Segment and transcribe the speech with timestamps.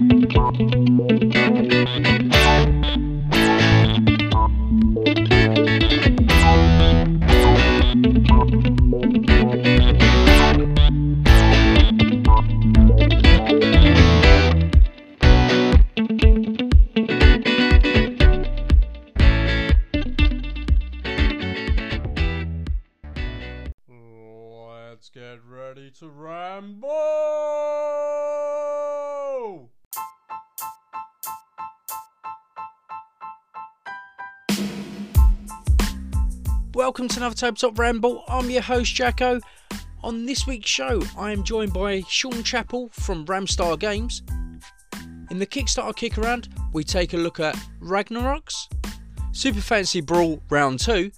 [0.00, 0.30] Ramble!
[0.96, 1.29] Welcome
[37.10, 38.22] to another Tabletop Ramble.
[38.28, 39.40] I'm your host Jacko.
[40.04, 44.22] On this week's show, I am joined by Sean Chappell from Ramstar Games.
[45.28, 48.54] In the Kickstarter kick around, we take a look at Ragnaroks,
[49.32, 51.10] Super Fancy Brawl Round 2,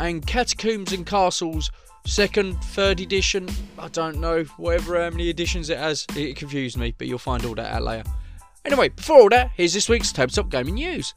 [0.00, 1.70] and Catacombs and Castles
[2.04, 3.48] second, third edition.
[3.78, 6.04] I don't know, whatever how many editions it has.
[6.16, 8.10] It confused me, but you'll find all that out later.
[8.64, 11.14] Anyway, before all that, here's this week's Tabletop Gaming News.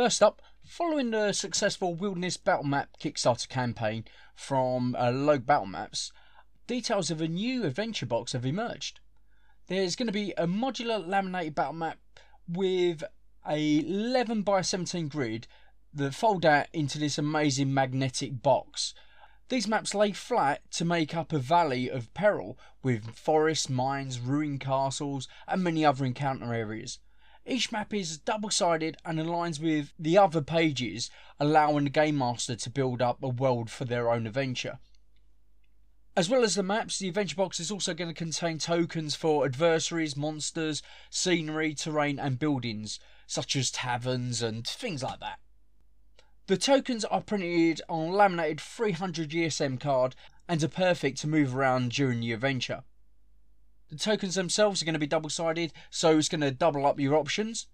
[0.00, 6.10] First up, following the successful Wilderness Battle Map Kickstarter campaign from uh, Battle Maps,
[6.66, 9.00] details of a new adventure box have emerged.
[9.66, 11.98] There's going to be a modular laminated battle map
[12.48, 13.04] with
[13.46, 15.46] a 11 by 17 grid
[15.92, 18.94] that fold out into this amazing magnetic box.
[19.50, 24.60] These maps lay flat to make up a valley of peril with forests, mines, ruined
[24.60, 27.00] castles, and many other encounter areas.
[27.50, 32.54] Each map is double sided and aligns with the other pages, allowing the game master
[32.54, 34.78] to build up a world for their own adventure.
[36.16, 39.44] As well as the maps, the adventure box is also going to contain tokens for
[39.44, 45.40] adversaries, monsters, scenery, terrain, and buildings, such as taverns and things like that.
[46.46, 50.14] The tokens are printed on a laminated 300 GSM card
[50.48, 52.84] and are perfect to move around during the adventure.
[53.90, 57.00] The tokens themselves are going to be double sided, so it's going to double up
[57.00, 57.66] your options.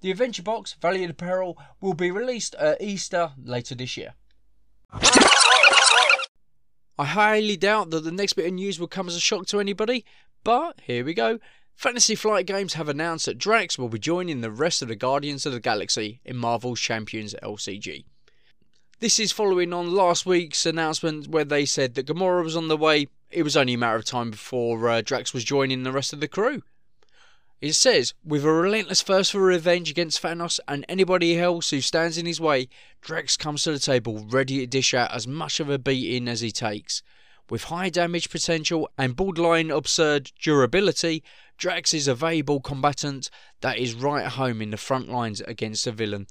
[0.00, 4.14] The adventure box, Valley of the Peril, will be released at Easter later this year.
[4.92, 6.18] I
[6.98, 10.04] highly doubt that the next bit of news will come as a shock to anybody,
[10.42, 11.38] but here we go.
[11.76, 15.46] Fantasy Flight Games have announced that Drax will be joining the rest of the Guardians
[15.46, 18.04] of the Galaxy in Marvel's Champions LCG.
[18.98, 22.76] This is following on last week's announcement where they said that Gamora was on the
[22.76, 23.06] way.
[23.30, 26.20] It was only a matter of time before uh, Drax was joining the rest of
[26.20, 26.62] the crew.
[27.60, 32.16] It says, with a relentless thirst for revenge against Thanos and anybody else who stands
[32.16, 32.68] in his way,
[33.02, 36.40] Drax comes to the table ready to dish out as much of a beating as
[36.40, 37.02] he takes.
[37.50, 41.22] With high damage potential and borderline absurd durability,
[41.58, 43.28] Drax is a valuable combatant
[43.60, 46.28] that is right at home in the front lines against a villain.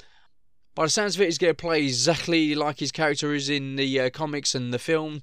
[0.74, 3.76] By the sounds of it, he's going to play exactly like his character is in
[3.76, 5.22] the uh, comics and the film.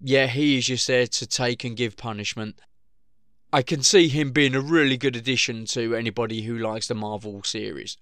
[0.00, 2.60] Yeah, he is just there to take and give punishment.
[3.52, 7.42] I can see him being a really good addition to anybody who likes the Marvel
[7.42, 7.96] series.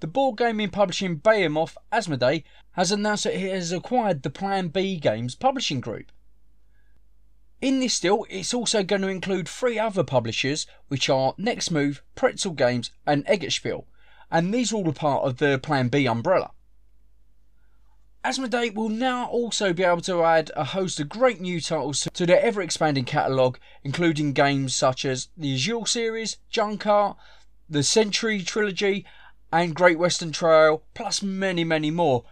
[0.00, 4.96] The board gaming publishing behemoth Asmodee has announced that it has acquired the Plan B
[4.96, 6.12] Games publishing group.
[7.60, 12.02] In this deal, it's also going to include three other publishers, which are Next Move,
[12.14, 13.86] Pretzel Games, and Eggertspiel,
[14.30, 16.52] and these are all a part of the Plan B umbrella.
[18.24, 22.26] Asmodee will now also be able to add a host of great new titles to
[22.26, 27.16] their ever expanding catalogue, including games such as the Azul series, Junk Art,
[27.70, 29.06] the Century trilogy,
[29.52, 32.24] and Great Western Trail, plus many, many more.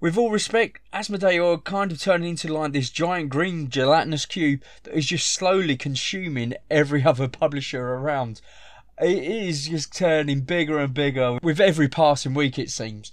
[0.00, 4.62] With all respect, Asmodee are kind of turning into like this giant green gelatinous cube
[4.84, 8.40] that is just slowly consuming every other publisher around.
[9.00, 13.10] It is just turning bigger and bigger with every passing week, it seems.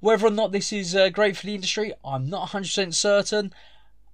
[0.00, 3.52] Whether or not this is uh, great for the industry, I'm not 100% certain,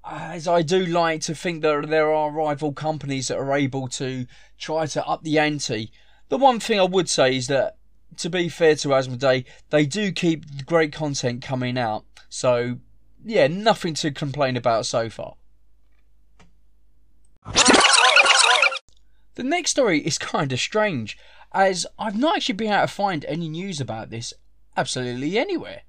[0.04, 4.26] as I do like to think that there are rival companies that are able to
[4.58, 5.92] try to up the ante.
[6.28, 7.76] The one thing I would say is that,
[8.18, 12.04] to be fair to Asmodee, they do keep great content coming out.
[12.28, 12.78] So,
[13.24, 15.34] yeah, nothing to complain about so far.
[19.36, 21.16] The next story is kind of strange,
[21.52, 24.32] as I've not actually been able to find any news about this
[24.76, 25.82] absolutely anywhere.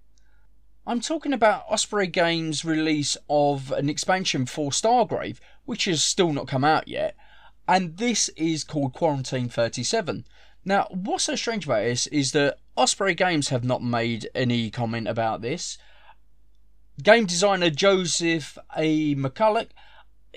[0.85, 6.47] I'm talking about Osprey Games' release of an expansion for Stargrave, which has still not
[6.47, 7.15] come out yet,
[7.67, 10.25] and this is called Quarantine 37.
[10.63, 15.07] Now, what's so strange about this is that Osprey Games have not made any comment
[15.07, 15.77] about this.
[17.03, 19.15] Game designer Joseph A.
[19.15, 19.67] McCullough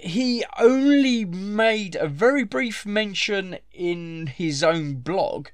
[0.02, 5.48] he only made a very brief mention in his own blog,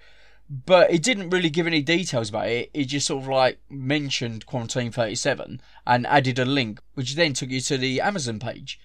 [0.48, 2.70] but it didn't really give any details about it.
[2.72, 7.50] It just sort of like mentioned Quarantine 37 and added a link, which then took
[7.50, 8.78] you to the Amazon page.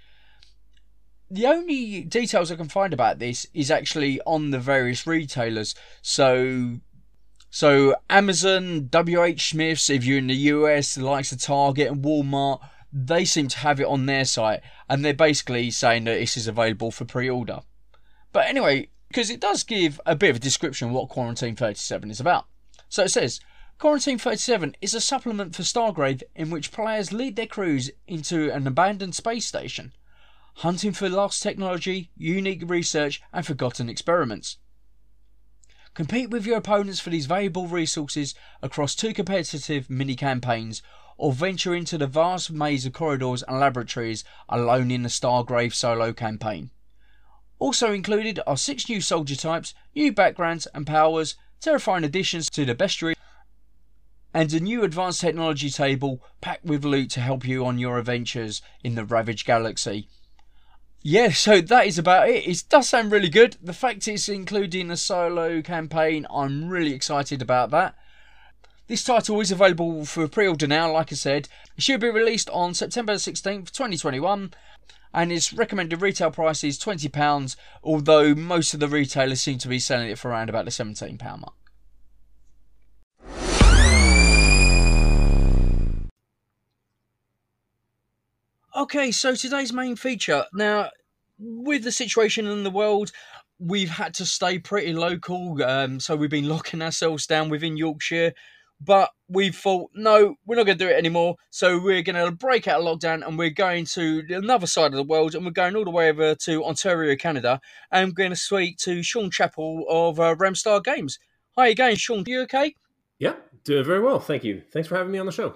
[1.29, 5.75] The only details I can find about this is actually on the various retailers.
[6.01, 6.79] So
[7.53, 12.61] so Amazon, WH Smiths, if you're in the US, the likes of Target and Walmart,
[12.93, 16.47] they seem to have it on their site, and they're basically saying that this is
[16.47, 17.59] available for pre-order.
[18.31, 22.09] But anyway, because it does give a bit of a description of what Quarantine 37
[22.09, 22.45] is about.
[22.87, 23.41] So it says,
[23.77, 28.65] Quarantine 37 is a supplement for Stargrave in which players lead their crews into an
[28.65, 29.91] abandoned space station,
[30.55, 34.59] hunting for lost technology, unique research, and forgotten experiments.
[35.93, 40.81] Compete with your opponents for these valuable resources across two competitive mini campaigns
[41.17, 46.13] or venture into the vast maze of corridors and laboratories alone in the Stargrave solo
[46.13, 46.71] campaign.
[47.61, 52.73] Also included are six new soldier types, new backgrounds and powers, terrifying additions to the
[52.73, 53.13] bestiary,
[54.33, 58.63] and a new advanced technology table packed with loot to help you on your adventures
[58.83, 60.07] in the ravaged galaxy.
[61.03, 62.47] Yeah, so that is about it.
[62.47, 63.57] It does sound really good.
[63.61, 67.93] The fact it's including a solo campaign, I'm really excited about that.
[68.87, 71.47] This title is available for pre-order now, like I said.
[71.77, 74.51] It should be released on September 16th, 2021,
[75.13, 79.79] and its recommended retail price is £20, although most of the retailers seem to be
[79.79, 81.53] selling it for around about the £17 mark.
[88.73, 90.45] Okay, so today's main feature.
[90.53, 90.89] Now,
[91.37, 93.11] with the situation in the world,
[93.59, 95.61] we've had to stay pretty local.
[95.61, 98.33] Um, so we've been locking ourselves down within Yorkshire
[98.83, 101.35] but we thought, no, we're not going to do it anymore.
[101.51, 104.87] So we're going to break out of lockdown and we're going to the another side
[104.87, 107.61] of the world and we're going all the way over to Ontario, Canada.
[107.91, 111.19] And we're going to speak to Sean Chappell of uh, Ramstar Games.
[111.57, 112.19] Hi again, Sean.
[112.19, 112.73] Are you okay?
[113.19, 114.19] Yeah, doing very well.
[114.19, 114.63] Thank you.
[114.73, 115.55] Thanks for having me on the show.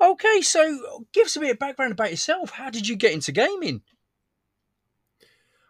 [0.00, 2.50] Okay, so give us a bit of background about yourself.
[2.50, 3.82] How did you get into gaming?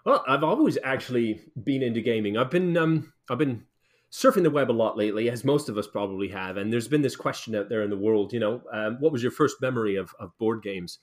[0.07, 2.39] Well, I've always actually been into gaming.
[2.39, 3.67] I've been um, I've been
[4.13, 6.59] surfing the web a lot lately, as most of us probably have.
[6.59, 9.23] And there's been this question out there in the world, you know, um, what was
[9.23, 10.99] your first memory of, of board games?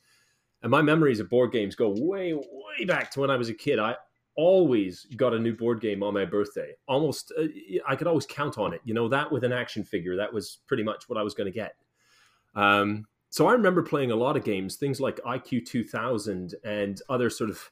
[0.62, 3.54] And my memories of board games go way, way back to when I was a
[3.54, 3.80] kid.
[3.80, 3.96] I
[4.36, 6.74] always got a new board game on my birthday.
[6.88, 7.46] Almost, uh,
[7.88, 8.82] I could always count on it.
[8.84, 11.52] You know, that with an action figure, that was pretty much what I was going
[11.52, 11.76] to get.
[12.54, 17.30] Um, so I remember playing a lot of games, things like IQ 2000 and other
[17.30, 17.72] sort of,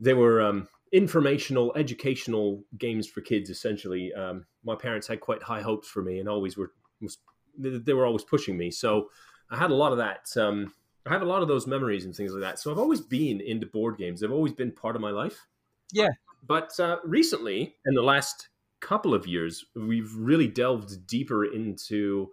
[0.00, 3.50] they were um, informational, educational games for kids.
[3.50, 7.18] Essentially, um, my parents had quite high hopes for me, and always were was,
[7.58, 8.70] they were always pushing me.
[8.70, 9.10] So
[9.50, 10.28] I had a lot of that.
[10.36, 10.72] Um,
[11.06, 12.58] I have a lot of those memories and things like that.
[12.58, 14.20] So I've always been into board games.
[14.20, 15.46] They've always been part of my life.
[15.92, 16.08] Yeah.
[16.46, 18.48] But uh, recently, in the last
[18.80, 22.30] couple of years, we've really delved deeper into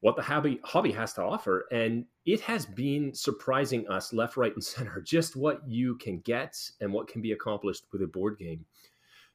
[0.00, 4.54] what the hobby hobby has to offer and it has been surprising us left right
[4.54, 8.38] and center just what you can get and what can be accomplished with a board
[8.38, 8.64] game.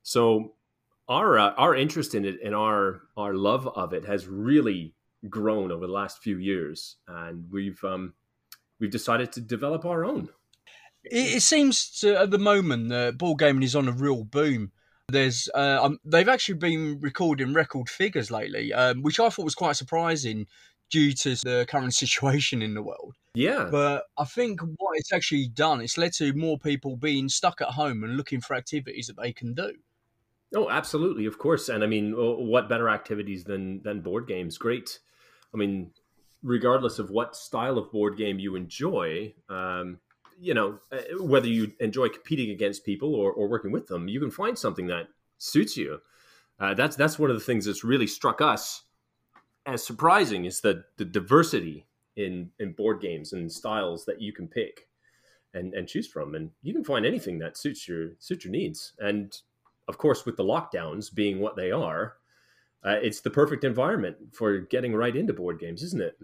[0.03, 0.53] So
[1.07, 4.93] our uh, our interest in it and our our love of it has really
[5.29, 8.13] grown over the last few years and we've um
[8.79, 10.29] we've decided to develop our own.
[11.03, 14.23] It, it seems to at the moment that uh, board gaming is on a real
[14.23, 14.71] boom.
[15.07, 19.53] There's uh, um, they've actually been recording record figures lately, um, which I thought was
[19.53, 20.47] quite surprising
[20.89, 23.15] due to the current situation in the world.
[23.33, 23.67] Yeah.
[23.69, 27.69] But I think what it's actually done, it's led to more people being stuck at
[27.69, 29.73] home and looking for activities that they can do.
[30.55, 31.67] Oh, absolutely, of course.
[31.69, 34.57] And I mean, what better activities than than board games?
[34.57, 34.99] Great.
[35.53, 35.91] I mean,
[36.43, 39.99] regardless of what style of board game you enjoy, um,
[40.39, 44.19] you know, uh, whether you enjoy competing against people or, or working with them, you
[44.19, 45.99] can find something that suits you.
[46.59, 48.83] Uh, that's that's one of the things that's really struck us
[49.65, 54.47] as surprising is the the diversity in in board games and styles that you can
[54.47, 54.87] pick
[55.53, 58.93] and and choose from, and you can find anything that suits your suits your needs.
[58.99, 59.35] And
[59.87, 62.15] of course, with the lockdowns being what they are,
[62.83, 66.17] uh, it's the perfect environment for getting right into board games, isn't it?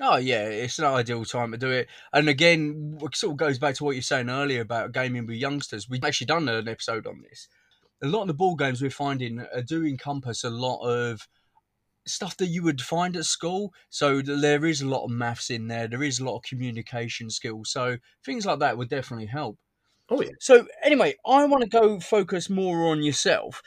[0.00, 1.88] Oh yeah, it's an ideal time to do it.
[2.12, 5.36] And again, it sort of goes back to what you're saying earlier about gaming with
[5.36, 5.88] youngsters.
[5.88, 7.48] We've actually done an episode on this.
[8.02, 11.28] A lot of the board games we're finding do encompass a lot of
[12.06, 13.72] stuff that you would find at school.
[13.90, 15.88] So there is a lot of maths in there.
[15.88, 17.70] There is a lot of communication skills.
[17.70, 19.58] So things like that would definitely help.
[20.10, 20.30] Oh yeah.
[20.40, 23.62] So anyway, I want to go focus more on yourself.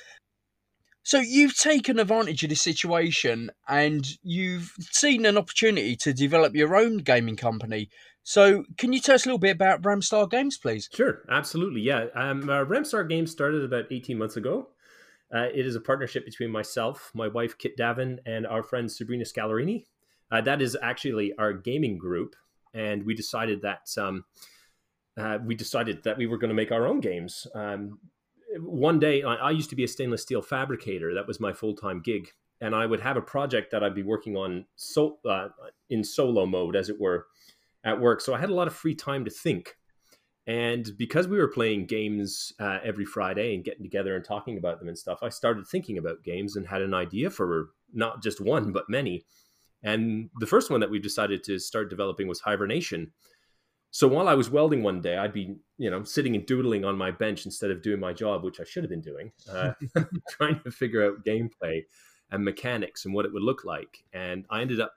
[1.04, 6.76] So you've taken advantage of this situation and you've seen an opportunity to develop your
[6.76, 7.90] own gaming company.
[8.24, 10.90] So can you tell us a little bit about Ramstar Games, please?
[10.92, 11.82] Sure, absolutely.
[11.82, 14.70] Yeah, um, uh, Ramstar Games started about 18 months ago.
[15.34, 19.24] Uh, it is a partnership between myself, my wife Kit Davin, and our friend Sabrina
[19.24, 19.86] Scalarini.
[20.32, 22.36] Uh, that is actually our gaming group,
[22.74, 24.26] and we decided that um,
[25.18, 27.48] uh, we decided that we were going to make our own games.
[27.56, 28.00] Um,
[28.60, 31.14] one day, I, I, used to be a stainless steel fabricator.
[31.14, 34.04] That was my full time gig, and I would have a project that I'd be
[34.04, 35.50] working on so uh,
[35.90, 37.28] in solo mode, as it were,
[37.84, 38.22] at work.
[38.22, 39.76] So I had a lot of free time to think.
[40.48, 44.80] And because we were playing games uh, every Friday and getting together and talking about
[44.80, 48.40] them and stuff, I started thinking about games and had an idea for not just
[48.40, 49.26] one, but many.
[49.82, 53.12] And the first one that we decided to start developing was Hibernation.
[53.90, 56.98] So while I was welding one day, I'd be, you know, sitting and doodling on
[56.98, 59.72] my bench instead of doing my job, which I should have been doing, uh,
[60.30, 61.86] trying to figure out gameplay
[62.30, 64.04] and mechanics and what it would look like.
[64.14, 64.94] And I ended up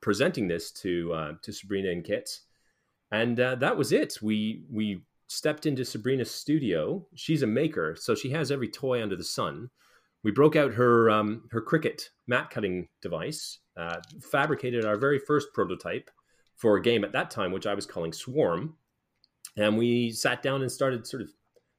[0.00, 2.40] presenting this to uh, to Sabrina and Kit,
[3.10, 4.18] and uh, that was it.
[4.22, 7.06] We we stepped into Sabrina's studio.
[7.14, 9.70] She's a maker, so she has every toy under the sun.
[10.22, 15.48] We broke out her um, her Cricut mat cutting device, uh, fabricated our very first
[15.52, 16.10] prototype
[16.56, 18.74] for a game at that time, which I was calling Swarm,
[19.56, 21.28] and we sat down and started sort of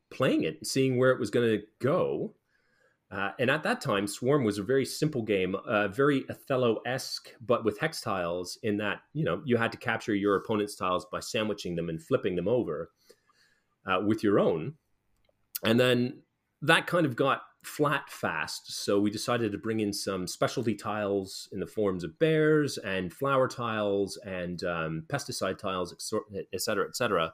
[0.10, 2.34] playing it, seeing where it was going to go.
[3.10, 7.34] Uh, and at that time, Swarm was a very simple game, uh, very Othello esque,
[7.40, 8.60] but with hex tiles.
[8.64, 12.04] In that, you know, you had to capture your opponent's tiles by sandwiching them and
[12.04, 12.92] flipping them over
[13.86, 14.74] uh, with your own.
[15.64, 16.22] And then
[16.62, 18.84] that kind of got flat fast.
[18.84, 23.14] So we decided to bring in some specialty tiles in the forms of bears and
[23.14, 27.34] flower tiles and um, pesticide tiles, et cetera, et cetera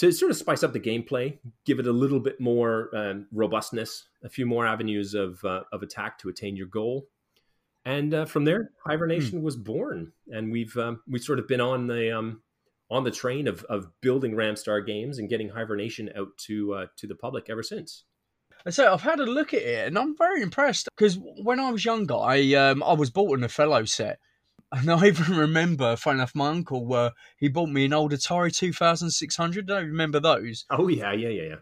[0.00, 4.06] to sort of spice up the gameplay, give it a little bit more um, robustness,
[4.24, 7.06] a few more avenues of uh, of attack to attain your goal,
[7.84, 9.42] and uh, from there, Hibernation mm.
[9.42, 12.40] was born, and we've um, we've sort of been on the um,
[12.90, 17.06] on the train of of building Ramstar games and getting Hibernation out to uh, to
[17.06, 18.04] the public ever since.
[18.70, 21.84] So I've had a look at it, and I'm very impressed because when I was
[21.84, 24.18] younger, I um, I was bought an Othello set
[24.72, 28.54] and I even remember, funny enough, my uncle, uh, he bought me an old Atari
[28.54, 29.66] 2600.
[29.66, 30.64] Don't remember those?
[30.70, 31.56] Oh, yeah, yeah, yeah, yeah.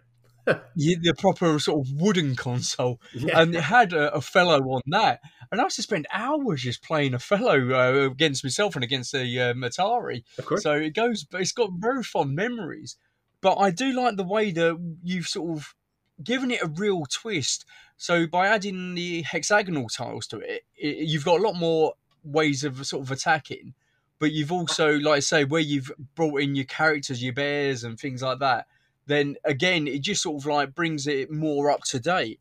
[0.76, 3.00] yeah the proper sort of wooden console.
[3.14, 3.40] Yeah.
[3.40, 5.20] And it had a, fellow on that.
[5.50, 9.40] And I used to spend hours just playing Othello uh, against myself and against the
[9.40, 10.24] um, Atari.
[10.38, 10.62] Of course.
[10.62, 12.96] So it goes, but it's got very fond memories.
[13.40, 15.74] But I do like the way that you've sort of
[16.22, 17.64] given it a real twist.
[17.96, 21.94] So by adding the hexagonal tiles to it, it you've got a lot more
[22.28, 23.74] ways of sort of attacking.
[24.18, 27.98] But you've also, like I say, where you've brought in your characters, your bears, and
[27.98, 28.66] things like that.
[29.06, 32.40] Then again, it just sort of like brings it more up to date.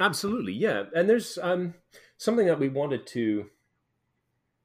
[0.00, 0.84] Absolutely, yeah.
[0.94, 1.74] And there's um,
[2.16, 3.46] something that we wanted to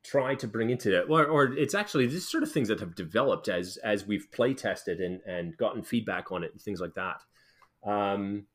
[0.03, 2.95] try to bring into it, or, or it's actually these sort of things that have
[2.95, 6.93] developed as as we've play tested and and gotten feedback on it and things like
[6.95, 7.21] that.
[7.83, 8.45] Um,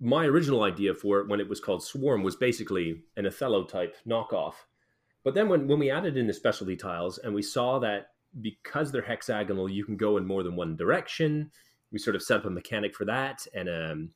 [0.00, 3.96] my original idea for it when it was called Swarm was basically an Othello type
[4.08, 4.54] knockoff.
[5.24, 8.10] But then when, when we added in the specialty tiles and we saw that
[8.40, 11.50] because they're hexagonal, you can go in more than one direction,
[11.92, 14.10] we sort of set up a mechanic for that and a, um,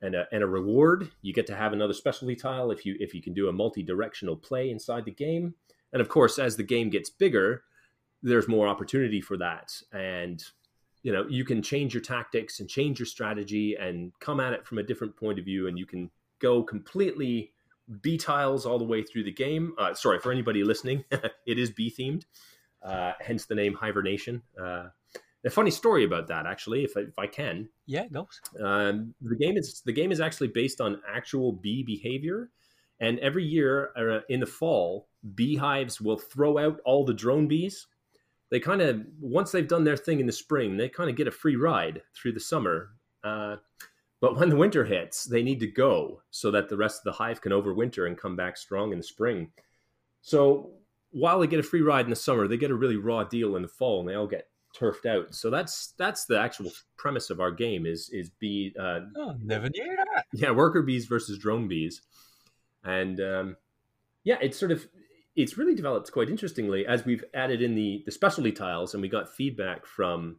[0.00, 1.10] and a, and a reward.
[1.22, 4.36] You get to have another specialty tile if you if you can do a multi-directional
[4.36, 5.54] play inside the game.
[5.92, 7.64] And of course, as the game gets bigger,
[8.22, 9.72] there's more opportunity for that.
[9.92, 10.42] And
[11.02, 14.66] you know you can change your tactics and change your strategy and come at it
[14.66, 16.10] from a different point of view and you can
[16.40, 17.52] go completely
[18.02, 19.74] bee tiles all the way through the game.
[19.78, 21.04] Uh, sorry for anybody listening
[21.46, 22.24] it is bee themed
[22.82, 24.42] uh, hence the name hibernation.
[24.60, 24.88] Uh,
[25.44, 27.68] a funny story about that actually if I, if I can.
[27.86, 32.50] Yeah goes um, the game is the game is actually based on actual bee behavior
[33.00, 37.86] and every year uh, in the fall beehives will throw out all the drone bees.
[38.50, 41.28] They kind of once they've done their thing in the spring, they kind of get
[41.28, 42.90] a free ride through the summer.
[44.20, 47.18] But when the winter hits, they need to go so that the rest of the
[47.18, 49.52] hive can overwinter and come back strong in the spring.
[50.22, 50.72] So
[51.10, 53.56] while they get a free ride in the summer, they get a really raw deal
[53.56, 55.34] in the fall, and they all get turfed out.
[55.34, 58.74] So that's that's the actual premise of our game is is bee.
[58.78, 60.24] Uh, oh, never knew that.
[60.32, 62.02] Yeah, worker bees versus drone bees,
[62.84, 63.56] and um,
[64.24, 64.86] yeah, it's sort of
[65.36, 69.08] it's really developed quite interestingly as we've added in the the specialty tiles and we
[69.08, 70.36] got feedback from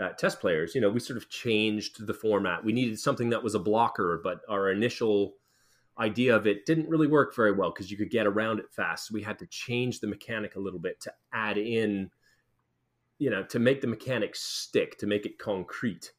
[0.00, 0.74] uh, test players.
[0.74, 2.64] You know, we sort of changed the format.
[2.64, 5.34] We needed something that was a blocker, but our initial
[5.98, 9.06] idea of it didn't really work very well because you could get around it fast.
[9.06, 12.10] So we had to change the mechanic a little bit to add in,
[13.18, 16.12] you know, to make the mechanic stick, to make it concrete.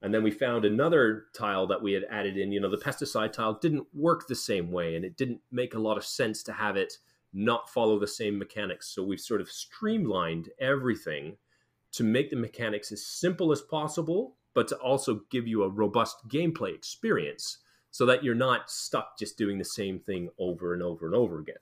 [0.00, 2.52] And then we found another tile that we had added in.
[2.52, 5.80] You know, the pesticide tile didn't work the same way, and it didn't make a
[5.80, 6.98] lot of sense to have it
[7.32, 8.94] not follow the same mechanics.
[8.94, 11.36] So we've sort of streamlined everything
[11.98, 16.28] to make the mechanics as simple as possible, but to also give you a robust
[16.28, 17.58] gameplay experience
[17.90, 21.40] so that you're not stuck just doing the same thing over and over and over
[21.40, 21.56] again.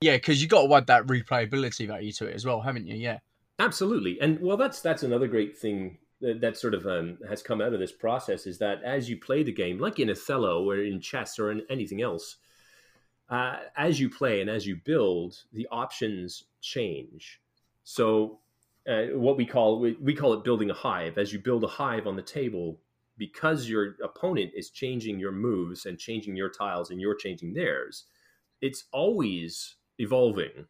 [0.00, 2.96] Yeah, because you got to add that replayability value to it as well, haven't you?
[2.96, 3.18] Yeah,
[3.58, 4.18] absolutely.
[4.18, 7.74] And well, that's that's another great thing that, that sort of um, has come out
[7.74, 11.02] of this process is that as you play the game, like in Othello or in
[11.02, 12.36] chess or in anything else,
[13.28, 17.40] uh, as you play and as you build, the options change.
[17.84, 18.38] So
[18.88, 21.18] uh, what we call we, we call it building a hive.
[21.18, 22.80] As you build a hive on the table,
[23.16, 28.04] because your opponent is changing your moves and changing your tiles and you're changing theirs,
[28.60, 30.66] it's always evolving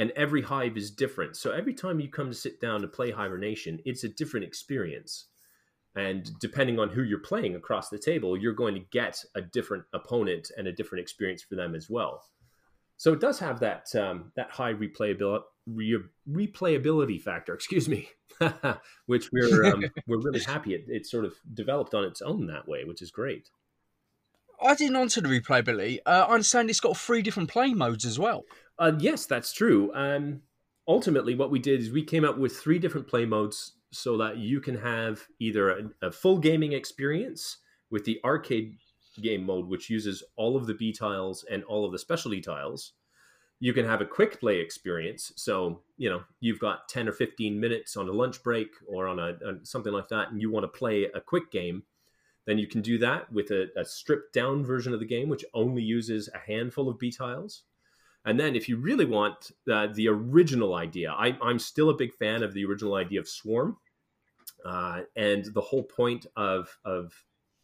[0.00, 1.36] and every hive is different.
[1.36, 5.26] So every time you come to sit down to play hibernation, it's a different experience.
[5.94, 9.84] And depending on who you're playing across the table, you're going to get a different
[9.92, 12.22] opponent and a different experience for them as well.
[12.96, 15.42] So it does have that um, that high replayability
[15.74, 17.54] re- replayability factor.
[17.60, 18.08] Excuse me,
[19.06, 22.68] which we're um, we're really happy it, it sort of developed on its own that
[22.68, 23.50] way, which is great.
[24.62, 28.18] Adding on to the replayability, uh, I understand it's got three different play modes as
[28.18, 28.44] well.
[28.78, 29.90] Uh, yes, that's true.
[29.94, 30.42] Um,
[30.86, 34.36] ultimately, what we did is we came up with three different play modes so that
[34.36, 37.58] you can have either a, a full gaming experience
[37.90, 38.76] with the arcade
[39.20, 42.92] game mode, which uses all of the bee tiles and all of the specialty tiles.
[43.60, 45.32] You can have a quick play experience.
[45.36, 49.18] So, you know, you've got 10 or 15 minutes on a lunch break or on
[49.18, 51.82] a, something like that, and you want to play a quick game,
[52.46, 55.44] then you can do that with a, a stripped down version of the game, which
[55.52, 57.62] only uses a handful of bee tiles.
[58.24, 62.14] And then, if you really want uh, the original idea, I, am still a big
[62.14, 63.76] fan of the original idea of Swarm.
[64.64, 67.12] Uh, and the whole point of, of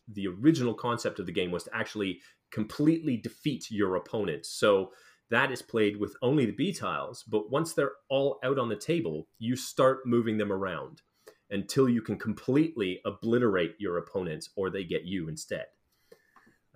[0.09, 4.47] the original concept of the game was to actually completely defeat your opponent.
[4.47, 4.93] So
[5.31, 7.25] that is played with only the bee tiles.
[7.25, 11.03] But once they're all out on the table, you start moving them around
[11.51, 15.67] until you can completely obliterate your opponents or they get you instead.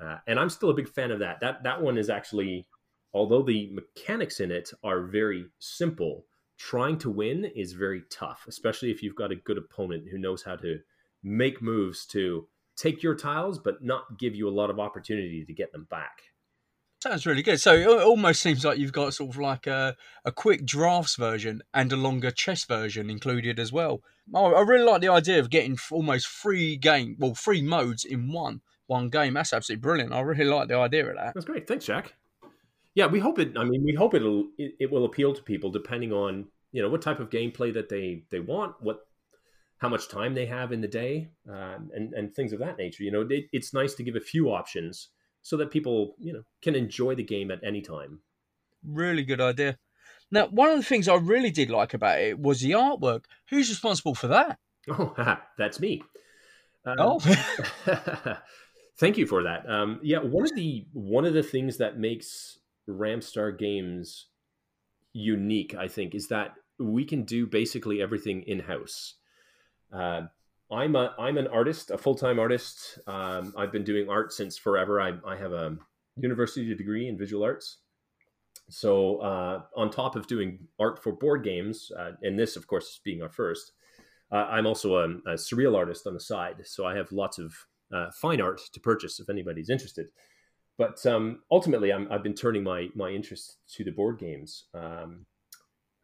[0.00, 1.40] Uh, and I'm still a big fan of that.
[1.40, 2.66] That that one is actually
[3.12, 6.26] although the mechanics in it are very simple,
[6.58, 10.42] trying to win is very tough, especially if you've got a good opponent who knows
[10.42, 10.78] how to
[11.22, 12.46] make moves to
[12.76, 16.22] take your tiles, but not give you a lot of opportunity to get them back.
[17.02, 17.60] Sounds really good.
[17.60, 21.62] So it almost seems like you've got sort of like a, a quick drafts version
[21.72, 24.02] and a longer chess version included as well.
[24.34, 28.60] I really like the idea of getting almost three game, well, three modes in one
[28.86, 29.34] one game.
[29.34, 30.12] That's absolutely brilliant.
[30.12, 31.34] I really like the idea of that.
[31.34, 31.66] That's great.
[31.66, 32.14] Thanks, Jack
[32.94, 33.56] yeah, we hope it.
[33.56, 36.88] I mean, we hope it'll it, it will appeal to people depending on you know
[36.88, 39.00] what type of gameplay that they they want, what
[39.78, 43.04] how much time they have in the day, um, and and things of that nature.
[43.04, 45.08] You know, it, it's nice to give a few options
[45.42, 48.20] so that people you know can enjoy the game at any time.
[48.84, 49.78] Really good idea.
[50.30, 53.24] Now, one of the things I really did like about it was the artwork.
[53.48, 54.58] Who's responsible for that?
[54.88, 55.14] Oh,
[55.58, 56.02] that's me.
[56.84, 57.18] Um, oh,
[58.98, 59.68] thank you for that.
[59.68, 64.26] Um, yeah, one of the one of the things that makes Ramstar Games
[65.12, 69.14] unique, I think, is that we can do basically everything in house.
[69.92, 70.22] Uh,
[70.72, 72.98] I'm a I'm an artist, a full time artist.
[73.06, 75.00] Um, I've been doing art since forever.
[75.00, 75.76] I, I have a
[76.16, 77.78] university degree in visual arts.
[78.68, 83.00] So uh, on top of doing art for board games, uh, and this, of course,
[83.04, 83.72] being our first,
[84.30, 86.62] uh, I'm also a, a, surreal artist on the side.
[86.64, 87.52] So I have lots of
[87.92, 90.06] uh, fine art to purchase if anybody's interested
[90.80, 94.64] but um, ultimately, i have been turning my my interest to the board games.
[94.72, 95.26] Um,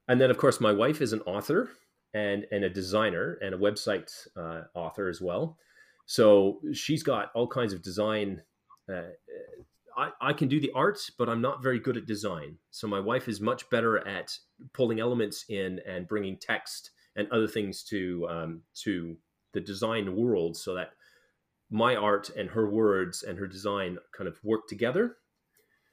[0.06, 1.70] and then, of course, my wife is an author
[2.16, 4.10] and and a designer and a website
[4.42, 5.44] uh, author as well.
[6.06, 8.42] So she's got all kinds of design.
[8.88, 9.10] Uh,
[10.04, 12.58] I, I can do the art, but I'm not very good at design.
[12.70, 14.28] So my wife is much better at
[14.72, 19.16] pulling elements in and bringing text and other things to um, to
[19.52, 20.90] the design world, so that
[21.70, 25.16] my art and her words and her design kind of work together.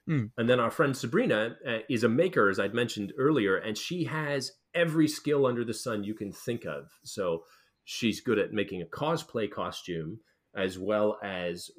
[0.08, 0.32] Mm.
[0.38, 4.04] And then our friend Sabrina uh, is a maker, as I'd mentioned earlier, and she
[4.04, 6.92] has every skill under the sun you can think of.
[7.04, 7.44] So
[7.84, 10.20] she's good at making a cosplay costume,
[10.56, 11.72] as well as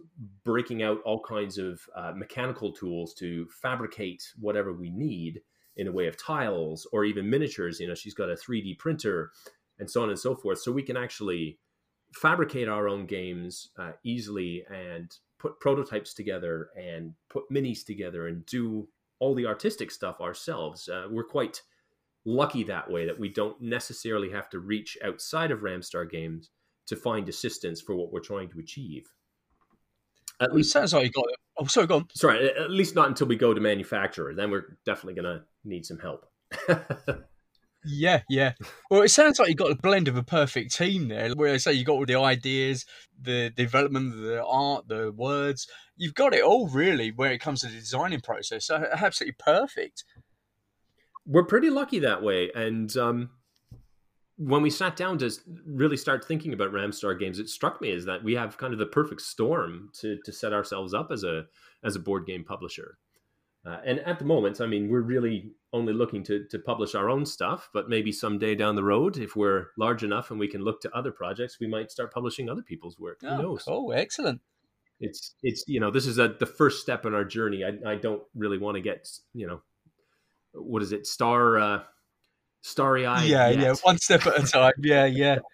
[0.45, 5.41] breaking out all kinds of uh, mechanical tools to fabricate whatever we need
[5.77, 7.81] in a way of tiles or even miniatures.
[7.81, 9.31] You know, she's got a 3D printer
[9.79, 10.61] and so on and so forth.
[10.61, 11.59] So we can actually
[12.15, 18.47] fabricate our own games uh, easily and put prototypes together and put minis together and
[18.47, 20.89] do all the artistic stuff ourselves.
[20.89, 21.63] Uh, we're quite
[22.25, 26.51] lucky that way that we don't necessarily have to reach outside of Ramstar Games
[26.87, 29.11] to find assistance for what we're trying to achieve.
[30.41, 31.37] At well, least, it sounds like you got it.
[31.59, 32.09] Oh, sorry, go on.
[32.15, 34.35] Sorry, at least not until we go to manufacturer.
[34.35, 36.27] Then we're definitely going to need some help.
[37.85, 38.53] yeah, yeah.
[38.91, 41.31] Well, it sounds like you got a blend of a perfect team there.
[41.35, 42.85] Where I say you got all the ideas,
[43.21, 45.69] the development, the art, the words.
[45.97, 48.67] You've got it all really when it comes to the designing process.
[48.67, 50.05] So absolutely perfect.
[51.27, 53.31] We're pretty lucky that way, and um,
[54.37, 55.31] when we sat down to
[55.67, 58.79] really start thinking about Ramstar games, it struck me as that we have kind of
[58.79, 61.47] the perfect storm to to set ourselves up as a
[61.83, 62.99] as a board game publisher.
[63.67, 67.09] Uh, and at the moment, I mean, we're really only looking to to publish our
[67.09, 70.63] own stuff, but maybe someday down the road, if we're large enough and we can
[70.63, 73.21] look to other projects, we might start publishing other people's work.
[73.25, 73.65] Oh, Who knows?
[73.67, 74.41] Oh, excellent!
[75.01, 77.65] It's it's you know this is a, the first step in our journey.
[77.65, 79.63] I I don't really want to get you know
[80.55, 81.59] what is it star.
[81.59, 81.83] Uh,
[82.65, 83.29] starry eyed.
[83.29, 83.61] Yeah, yet.
[83.61, 84.73] yeah, one step at a time.
[84.79, 85.39] Yeah, yeah.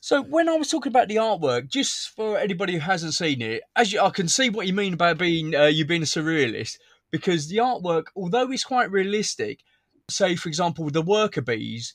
[0.00, 3.62] So when I was talking about the artwork, just for anybody who hasn't seen it,
[3.76, 6.78] as you, I can see what you mean about being uh, you being a surrealist,
[7.10, 9.60] because the artwork, although it's quite realistic,
[10.08, 11.92] say for example the worker bees,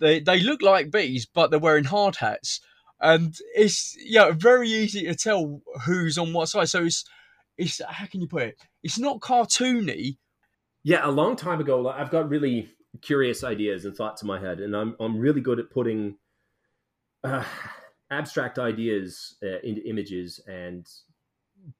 [0.00, 2.60] they they look like bees, but they're wearing hard hats,
[3.00, 6.68] and it's yeah very easy to tell who's on what side.
[6.68, 7.04] So it's
[7.56, 8.56] it's how can you put it?
[8.82, 10.16] It's not cartoony.
[10.84, 12.68] Yeah, a long time ago, I've got really
[13.00, 16.16] curious ideas and thoughts in my head, and I'm I'm really good at putting
[17.24, 17.44] uh,
[18.10, 20.86] abstract ideas uh, into images and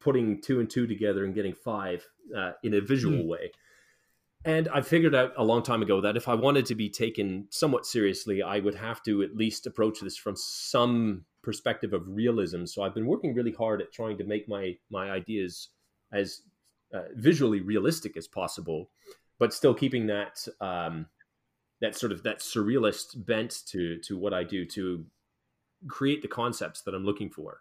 [0.01, 3.29] putting two and two together and getting five uh, in a visual mm.
[3.29, 3.51] way.
[4.45, 7.47] And I figured out a long time ago that if I wanted to be taken
[7.51, 12.65] somewhat seriously, I would have to at least approach this from some perspective of realism.
[12.65, 15.69] So I've been working really hard at trying to make my my ideas
[16.13, 16.43] as
[16.93, 18.91] uh, visually realistic as possible
[19.43, 21.07] but still keeping that um,
[21.81, 25.05] that sort of that surrealist bent to to what I do to
[25.89, 27.59] create the concepts that I'm looking for.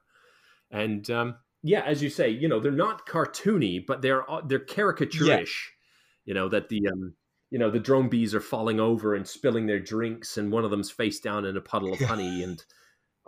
[0.70, 4.60] And um, yeah, as you say, you know, they're not cartoony, but they're uh, they're
[4.60, 5.20] caricaturish.
[5.26, 6.26] Yeah.
[6.26, 7.16] You know that the um,
[7.50, 10.70] you know the drone bees are falling over and spilling their drinks, and one of
[10.70, 12.64] them's face down in a puddle of honey, and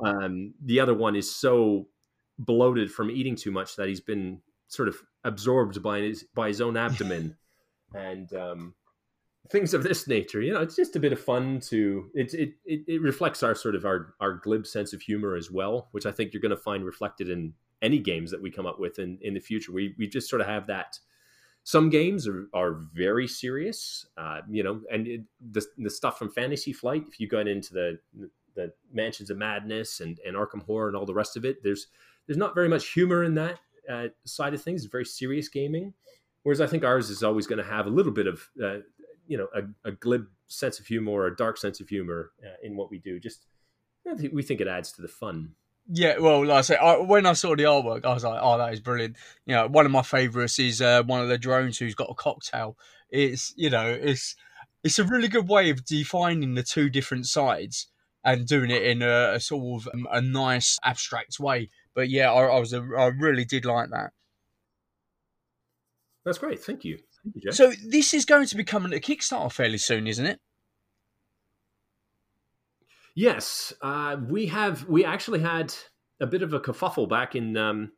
[0.06, 1.88] um, the other one is so
[2.38, 4.42] bloated from eating too much that he's been
[4.74, 7.38] sort of absorbed by his by his own abdomen
[7.94, 8.74] and um,
[9.50, 10.42] things of this nature.
[10.42, 12.34] You know, it's just a bit of fun to it.
[12.34, 15.90] It it, it reflects our sort of our our glib sense of humor as well,
[15.92, 18.80] which I think you're going to find reflected in any games that we come up
[18.80, 19.72] with in in the future.
[19.72, 21.00] We we just sort of have that.
[21.66, 26.30] Some games are, are very serious, uh, you know, and it, the the stuff from
[26.30, 27.06] Fantasy Flight.
[27.08, 28.00] If you got into the
[28.56, 31.88] the Mansions of Madness and, and Arkham Horror and all the rest of it, there's
[32.28, 33.60] there's not very much humor in that
[33.90, 34.86] uh, side of things.
[34.86, 35.94] Very serious gaming.
[36.44, 38.80] Whereas I think ours is always going to have a little bit of, uh,
[39.28, 42.56] you know, a, a, glib sense of humor or a dark sense of humor uh,
[42.62, 43.20] in what we do.
[43.20, 43.46] Just
[44.32, 45.56] we think it adds to the fun.
[45.90, 48.58] Yeah, well, like I say, I, when I saw the artwork, I was like, "Oh,
[48.58, 51.78] that is brilliant." You know, one of my favourites is uh, one of the drones
[51.78, 52.78] who's got a cocktail.
[53.10, 54.36] It's you know, it's
[54.84, 57.88] it's a really good way of defining the two different sides
[58.24, 61.70] and doing it in a, a sort of um, a nice abstract way.
[61.96, 64.12] But yeah, I, I was a, I really did like that.
[66.26, 66.64] That's great.
[66.64, 66.98] Thank you.
[67.24, 67.56] Thank you Jeff.
[67.56, 70.40] so this is going to be coming to Kickstarter fairly soon, isn't it?
[73.16, 74.88] Yes, uh, we have.
[74.88, 75.74] We actually had
[76.20, 77.56] a bit of a kerfuffle back in.
[77.56, 77.92] Um,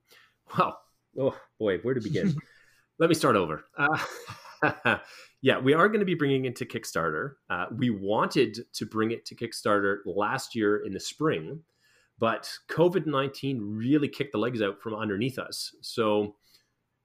[0.57, 0.79] well,
[1.17, 2.35] oh boy, where to begin?
[2.99, 3.63] Let me start over.
[3.77, 4.97] Uh,
[5.41, 7.33] yeah, we are going to be bringing it to Kickstarter.
[7.49, 11.61] Uh, we wanted to bring it to Kickstarter last year in the spring,
[12.19, 15.75] but COVID nineteen really kicked the legs out from underneath us.
[15.81, 16.35] So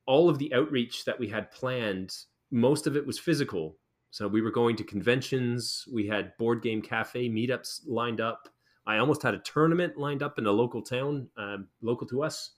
[0.06, 2.16] all of the outreach that we had planned,
[2.50, 3.76] most of it was physical.
[4.10, 8.48] So we were going to conventions, we had board game cafe meetups lined up.
[8.86, 12.52] I almost had a tournament lined up in a local town, um, local to us.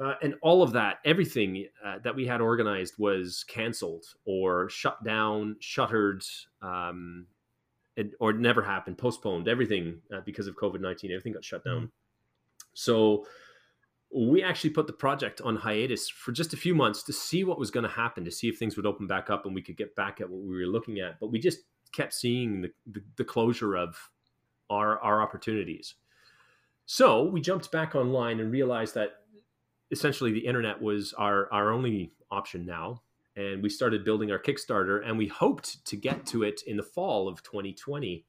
[0.00, 5.04] Uh, and all of that, everything uh, that we had organized was canceled or shut
[5.04, 6.24] down, shuttered,
[6.60, 7.26] um,
[7.96, 9.48] it, or never happened, postponed.
[9.48, 11.76] Everything uh, because of COVID nineteen, everything got shut down.
[11.76, 11.86] Mm-hmm.
[12.74, 13.26] So
[14.14, 17.58] we actually put the project on hiatus for just a few months to see what
[17.58, 19.76] was going to happen, to see if things would open back up and we could
[19.76, 21.18] get back at what we were looking at.
[21.18, 21.60] But we just
[21.92, 23.96] kept seeing the, the, the closure of
[24.68, 25.94] our, our opportunities.
[26.84, 29.10] So we jumped back online and realized that
[29.90, 33.02] essentially the internet was our, our only option now.
[33.36, 36.82] And we started building our Kickstarter and we hoped to get to it in the
[36.82, 38.24] fall of 2020.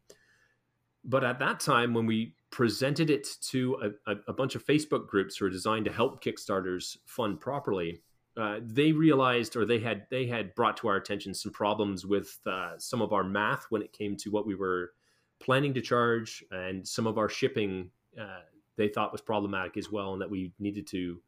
[1.05, 5.35] But at that time, when we presented it to a, a, bunch of Facebook groups
[5.35, 8.01] who are designed to help Kickstarters fund properly,
[8.37, 12.39] uh, they realized, or they had they had brought to our attention some problems with
[12.45, 14.93] uh, some of our math when it came to what we were
[15.39, 18.39] planning to charge, and some of our shipping uh,
[18.75, 21.21] they thought was problematic as well, and that we needed to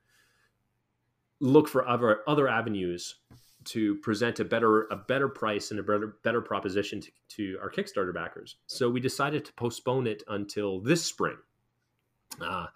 [1.41, 3.15] look for other other avenues
[3.65, 7.69] to present a better a better price and a better better proposition to, to our
[7.69, 8.55] Kickstarter backers.
[8.67, 11.37] So we decided to postpone it until this spring,
[12.41, 12.67] uh,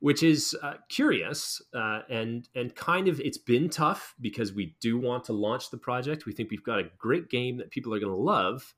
[0.00, 4.98] which is uh, curious uh, and and kind of it's been tough because we do
[4.98, 6.26] want to launch the project.
[6.26, 8.74] We think we've got a great game that people are going to love,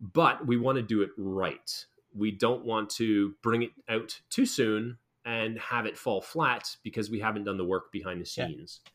[0.00, 1.86] but we want to do it right.
[2.14, 7.10] We don't want to bring it out too soon and have it fall flat because
[7.10, 8.80] we haven't done the work behind the scenes.
[8.84, 8.92] Yeah.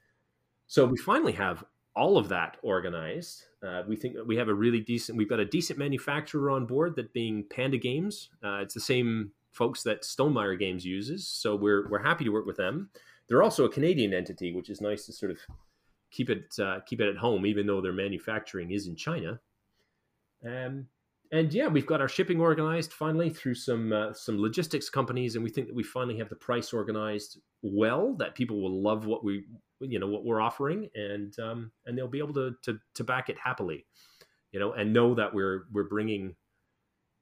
[0.71, 1.65] So we finally have
[1.97, 3.43] all of that organized.
[3.61, 5.17] Uh, we think we have a really decent.
[5.17, 8.29] We've got a decent manufacturer on board, that being Panda Games.
[8.41, 12.45] Uh, it's the same folks that Stonemaier Games uses, so we're we're happy to work
[12.45, 12.89] with them.
[13.27, 15.39] They're also a Canadian entity, which is nice to sort of
[16.09, 19.41] keep it uh, keep it at home, even though their manufacturing is in China.
[20.45, 20.87] Um,
[21.31, 25.43] and yeah, we've got our shipping organized finally through some uh, some logistics companies, and
[25.43, 28.15] we think that we finally have the price organized well.
[28.15, 29.45] That people will love what we
[29.79, 33.29] you know what we're offering, and um, and they'll be able to, to to back
[33.29, 33.85] it happily,
[34.51, 36.35] you know, and know that we're we're bringing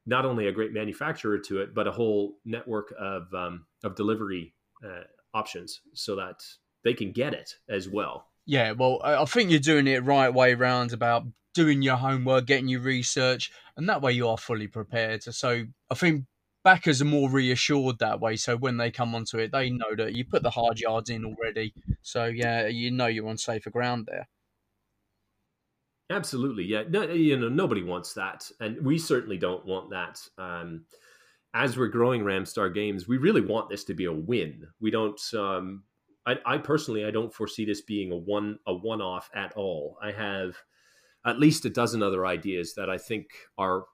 [0.08, 4.56] not only a great manufacturer to it, but a whole network of um, of delivery
[4.84, 5.04] uh,
[5.36, 6.42] options, so that
[6.84, 8.29] they can get it as well.
[8.50, 12.68] Yeah, well, I think you're doing it right way round about doing your homework, getting
[12.68, 15.22] your research, and that way you are fully prepared.
[15.22, 16.26] So I think
[16.64, 18.38] backers are more reassured that way.
[18.38, 21.26] So when they come onto it, they know that you put the hard yards in
[21.26, 21.76] already.
[22.02, 24.28] So yeah, you know you're on safer ground there.
[26.10, 26.86] Absolutely, yeah.
[26.90, 30.20] No, you know, nobody wants that, and we certainly don't want that.
[30.40, 30.86] Um,
[31.54, 34.66] as we're growing Ramstar Games, we really want this to be a win.
[34.82, 35.22] We don't.
[35.36, 35.84] Um,
[36.26, 39.98] I, I personally, I don't foresee this being a one a one off at all.
[40.02, 40.58] I have
[41.26, 43.28] at least a dozen other ideas that I think
[43.58, 43.86] are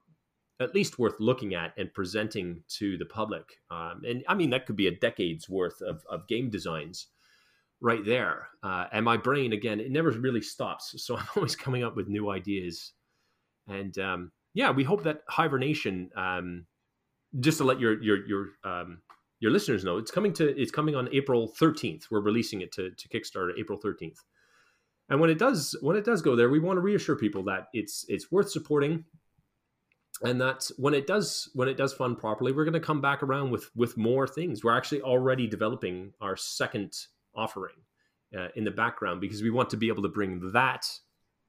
[0.60, 3.60] at least worth looking at and presenting to the public.
[3.70, 7.08] Um, and I mean, that could be a decade's worth of, of game designs
[7.80, 8.48] right there.
[8.62, 10.94] Uh, and my brain, again, it never really stops.
[11.04, 12.92] So I'm always coming up with new ideas.
[13.68, 16.66] And um, yeah, we hope that Hibernation, um,
[17.40, 19.02] just to let your your your um,
[19.46, 22.10] your listeners know, it's coming to it's coming on April 13th.
[22.10, 24.18] We're releasing it to, to Kickstarter April 13th.
[25.08, 27.68] And when it does when it does go there, we want to reassure people that
[27.72, 29.04] it's it's worth supporting,
[30.20, 33.22] and that when it does when it does fund properly, we're going to come back
[33.22, 34.64] around with with more things.
[34.64, 36.94] We're actually already developing our second
[37.32, 37.76] offering
[38.36, 40.90] uh, in the background because we want to be able to bring that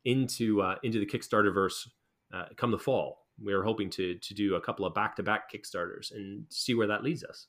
[0.05, 1.89] into uh, into the Kickstarter verse
[2.31, 3.25] uh, come the fall.
[3.43, 6.75] We are hoping to to do a couple of back to back Kickstarters and see
[6.75, 7.47] where that leads us.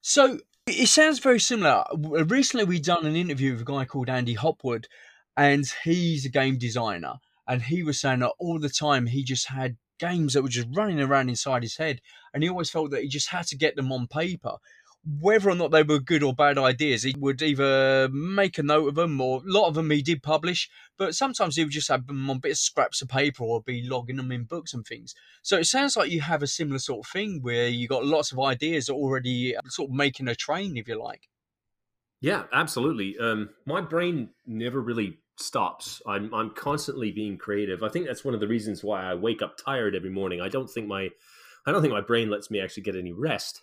[0.00, 1.84] So it sounds very similar.
[1.94, 4.86] Recently, we done an interview with a guy called Andy Hopwood,
[5.36, 7.14] and he's a game designer.
[7.46, 10.68] And he was saying that all the time he just had games that were just
[10.74, 12.00] running around inside his head,
[12.32, 14.56] and he always felt that he just had to get them on paper
[15.20, 18.88] whether or not they were good or bad ideas, he would either make a note
[18.88, 21.88] of them or a lot of them he did publish, but sometimes he would just
[21.88, 24.86] have them on bits of scraps of paper or be logging them in books and
[24.86, 25.14] things.
[25.42, 28.32] So it sounds like you have a similar sort of thing where you got lots
[28.32, 31.28] of ideas already uh, sort of making a train, if you like.
[32.20, 33.18] Yeah, absolutely.
[33.18, 36.00] Um, my brain never really stops.
[36.06, 37.82] I'm I'm constantly being creative.
[37.82, 40.40] I think that's one of the reasons why I wake up tired every morning.
[40.40, 41.10] I don't think my
[41.66, 43.62] I don't think my brain lets me actually get any rest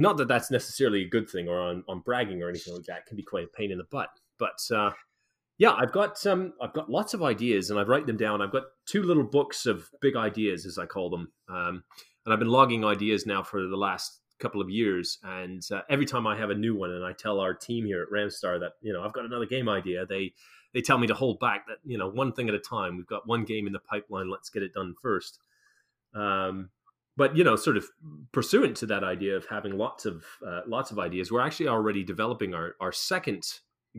[0.00, 2.98] not that that's necessarily a good thing or on, on bragging or anything like that.
[2.98, 4.10] It can be quite a pain in the butt.
[4.38, 4.90] But uh,
[5.58, 8.40] yeah, I've got um, I've got lots of ideas and I've written them down.
[8.40, 11.82] I've got two little books of big ideas, as I call them, um,
[12.24, 15.18] and I've been logging ideas now for the last couple of years.
[15.24, 18.02] And uh, every time I have a new one, and I tell our team here
[18.02, 20.32] at Ramstar that you know I've got another game idea, they
[20.74, 21.66] they tell me to hold back.
[21.66, 22.96] That you know one thing at a time.
[22.96, 24.30] We've got one game in the pipeline.
[24.30, 25.40] Let's get it done first.
[26.14, 26.70] Um,
[27.18, 27.84] but you know, sort of
[28.30, 32.04] pursuant to that idea of having lots of uh, lots of ideas, we're actually already
[32.04, 33.44] developing our our second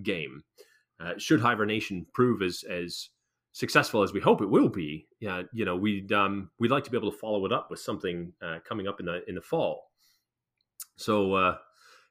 [0.01, 0.41] game.
[1.01, 3.09] Uh, should hibernation prove as as
[3.51, 6.91] successful as we hope it will be, yeah, you know, we'd um, we'd like to
[6.91, 9.41] be able to follow it up with something uh, coming up in the in the
[9.41, 9.91] fall.
[10.95, 11.57] So uh,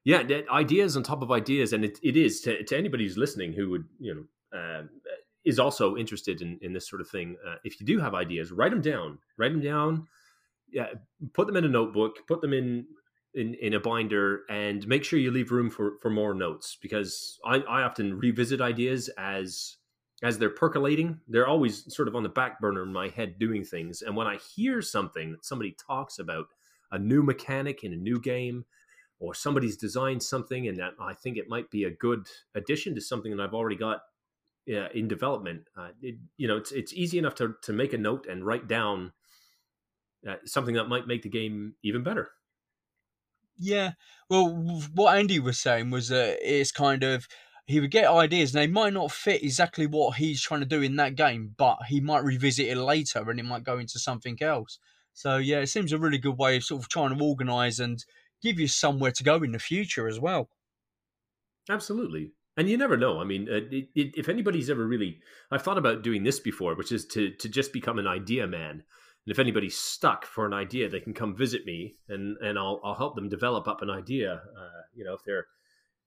[0.04, 3.54] yeah, ideas on top of ideas, and it, it is to, to anybody who's listening
[3.54, 4.82] who would you know uh,
[5.46, 7.38] is also interested in in this sort of thing.
[7.48, 9.18] Uh, if you do have ideas, write them down.
[9.38, 10.06] Write them down
[10.72, 10.88] yeah,
[11.32, 12.86] put them in a notebook, put them in
[13.34, 17.38] in, in a binder, and make sure you leave room for for more notes because
[17.44, 19.76] I, I often revisit ideas as
[20.22, 21.20] as they're percolating.
[21.28, 24.26] They're always sort of on the back burner in my head doing things, and when
[24.26, 26.46] I hear something that somebody talks about
[26.90, 28.64] a new mechanic in a new game
[29.20, 33.00] or somebody's designed something and that I think it might be a good addition to
[33.00, 34.00] something that I've already got
[34.70, 35.62] uh, in development.
[35.76, 38.68] Uh, it, you know, it's it's easy enough to to make a note and write
[38.68, 39.12] down
[40.26, 42.30] uh, something that might make the game even better.
[43.58, 43.92] Yeah.
[44.30, 47.26] Well, what Andy was saying was that it's kind of
[47.66, 50.80] he would get ideas and they might not fit exactly what he's trying to do
[50.80, 54.38] in that game, but he might revisit it later and it might go into something
[54.40, 54.78] else.
[55.12, 58.02] So yeah, it seems a really good way of sort of trying to organise and
[58.42, 60.48] give you somewhere to go in the future as well.
[61.68, 62.32] Absolutely.
[62.56, 63.20] And you never know.
[63.20, 66.74] I mean, uh, it, it, if anybody's ever really, I've thought about doing this before,
[66.74, 68.82] which is to to just become an idea man
[69.26, 72.80] and if anybody's stuck for an idea, they can come visit me, and and I'll
[72.84, 74.34] I'll help them develop up an idea.
[74.34, 75.46] Uh, you know, if they're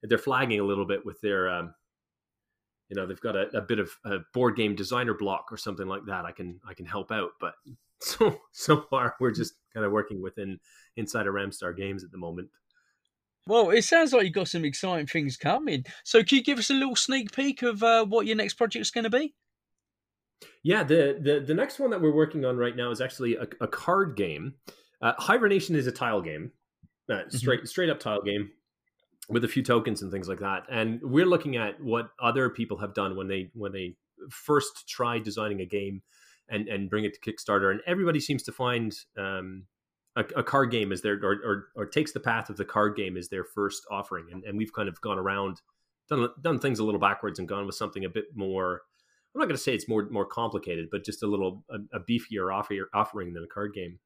[0.02, 1.74] if they're flagging a little bit with their um,
[2.88, 5.86] you know they've got a, a, bit of a board game designer block or something
[5.86, 7.30] like that i can i can help out.
[7.40, 7.54] But
[8.00, 10.58] so so far we're just kind of working within
[10.96, 12.48] inside of ramstar games at the moment.
[13.46, 15.84] Well it sounds like you've got some exciting things coming.
[16.04, 18.90] So can you give us a little sneak peek of uh, what your next project's
[18.90, 19.34] going to be
[20.62, 23.46] yeah, the, the the next one that we're working on right now is actually a,
[23.60, 24.54] a card game.
[25.00, 26.52] Uh, Hibernation is a tile game,
[27.08, 27.36] uh, mm-hmm.
[27.36, 27.66] straight mm-hmm.
[27.66, 28.50] straight up tile game
[29.28, 30.64] with a few tokens and things like that.
[30.70, 33.96] And we're looking at what other people have done when they when they
[34.30, 36.02] first try designing a game
[36.48, 37.70] and and bring it to Kickstarter.
[37.70, 39.64] And everybody seems to find um,
[40.16, 42.96] a, a, card game as their or, or, or takes the path of the card
[42.96, 44.26] game as their first offering.
[44.30, 45.60] And and we've kind of gone around
[46.08, 48.82] done done things a little backwards and gone with something a bit more
[49.34, 52.00] I'm not going to say it's more more complicated, but just a little a, a
[52.00, 53.98] beefier offer, offering than a card game.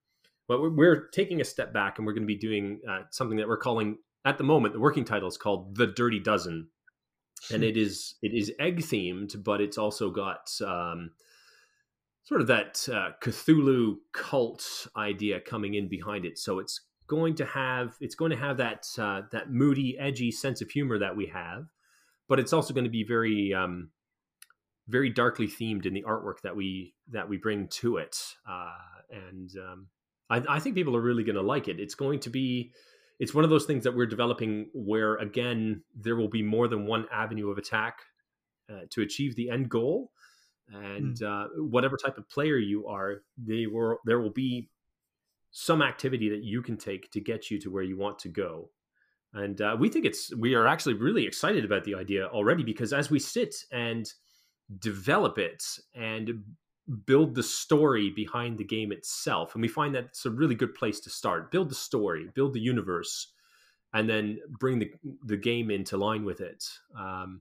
[0.49, 3.37] But we're, we're, taking a step back, and we're going to be doing uh, something
[3.39, 4.75] that we're calling at the moment.
[4.75, 6.69] The working title is called the Dirty Dozen,
[7.53, 11.11] and it is it is egg themed, but it's also got um,
[12.23, 16.39] sort of that uh, Cthulhu cult idea coming in behind it.
[16.39, 20.61] So it's going to have it's going to have that uh, that moody, edgy sense
[20.61, 21.67] of humor that we have,
[22.29, 23.91] but it's also going to be very um,
[24.89, 28.17] very darkly themed in the artwork that we that we bring to it,
[28.49, 28.71] uh,
[29.11, 29.87] and um,
[30.31, 31.81] I, I, think people are really going to like it.
[31.81, 32.73] It's going to be
[33.19, 36.87] it's one of those things that we're developing where again there will be more than
[36.87, 38.01] one avenue of attack
[38.71, 40.13] uh, to achieve the end goal,
[40.73, 41.27] and mm.
[41.27, 44.69] uh, whatever type of player you are, they will there will be
[45.51, 48.71] some activity that you can take to get you to where you want to go.
[49.33, 52.93] And uh, we think it's we are actually really excited about the idea already because
[52.93, 54.07] as we sit and
[54.79, 56.43] develop it and
[57.05, 59.55] build the story behind the game itself.
[59.55, 61.51] And we find that it's a really good place to start.
[61.51, 63.33] Build the story, build the universe,
[63.93, 64.93] and then bring the
[65.25, 66.65] the game into line with it.
[66.99, 67.41] Um,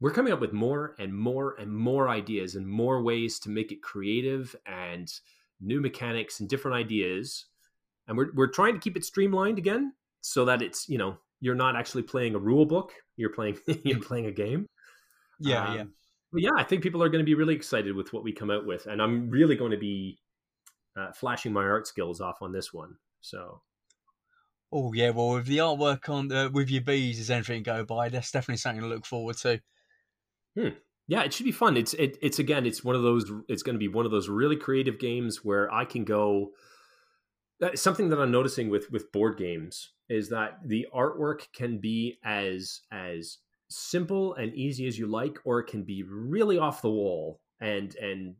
[0.00, 3.72] we're coming up with more and more and more ideas and more ways to make
[3.72, 5.12] it creative and
[5.60, 7.46] new mechanics and different ideas.
[8.06, 11.54] And we're we're trying to keep it streamlined again so that it's, you know, you're
[11.54, 14.66] not actually playing a rule book, you're playing you're playing a game.
[15.40, 15.84] Yeah, um, yeah.
[16.32, 18.50] But yeah, I think people are going to be really excited with what we come
[18.50, 20.18] out with, and I'm really going to be
[20.96, 22.96] uh, flashing my art skills off on this one.
[23.20, 23.62] So,
[24.72, 28.08] oh yeah, well with the artwork on uh, with your bees is anything go by,
[28.08, 29.60] that's definitely something to look forward to.
[30.58, 30.68] Hmm.
[31.06, 31.78] Yeah, it should be fun.
[31.78, 33.32] It's it, it's again, it's one of those.
[33.48, 36.50] It's going to be one of those really creative games where I can go.
[37.62, 42.18] Uh, something that I'm noticing with with board games is that the artwork can be
[42.22, 46.90] as as simple and easy as you like, or it can be really off the
[46.90, 48.34] wall and and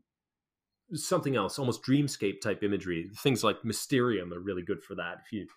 [0.93, 3.09] something else, almost dreamscape type imagery.
[3.17, 5.21] Things like Mysterium are really good for that.
[5.25, 5.47] If you,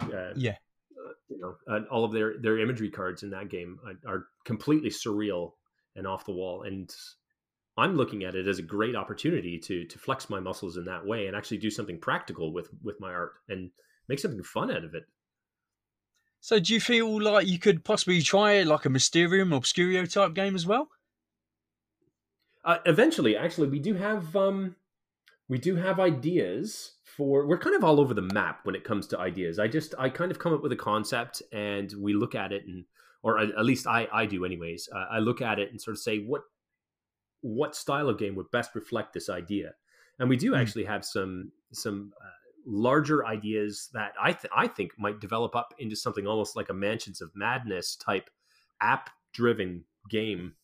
[0.00, 0.56] uh, yeah,
[0.92, 4.26] uh, you know, uh, all of their their imagery cards in that game are, are
[4.44, 5.52] completely surreal
[5.94, 6.94] and off the wall, and
[7.76, 11.06] I'm looking at it as a great opportunity to to flex my muscles in that
[11.06, 13.70] way and actually do something practical with with my art and
[14.08, 15.04] make something fun out of it.
[16.42, 20.56] So do you feel like you could possibly try like a Mysterium Obscurio type game
[20.56, 20.88] as well?
[22.64, 24.74] Uh, eventually, actually, we do have um,
[25.48, 27.46] we do have ideas for.
[27.46, 29.60] We're kind of all over the map when it comes to ideas.
[29.60, 32.66] I just I kind of come up with a concept and we look at it
[32.66, 32.86] and,
[33.22, 34.88] or at least I I do anyways.
[34.92, 36.42] Uh, I look at it and sort of say what
[37.40, 39.74] what style of game would best reflect this idea,
[40.18, 40.60] and we do mm.
[40.60, 42.12] actually have some some.
[42.20, 42.30] Uh,
[42.66, 46.74] larger ideas that I th- I think might develop up into something almost like a
[46.74, 48.30] Mansions of Madness type
[48.80, 50.54] app driven game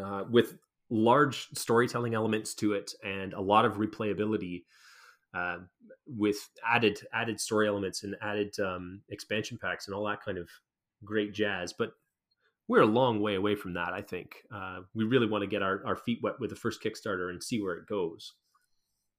[0.00, 0.58] uh, with
[0.90, 4.64] large storytelling elements to it and a lot of replayability
[5.34, 5.58] uh,
[6.06, 10.48] with added added story elements and added um, expansion packs and all that kind of
[11.04, 11.72] great jazz.
[11.72, 11.92] But
[12.68, 13.92] we're a long way away from that.
[13.92, 16.82] I think uh, we really want to get our, our feet wet with the first
[16.82, 18.34] Kickstarter and see where it goes.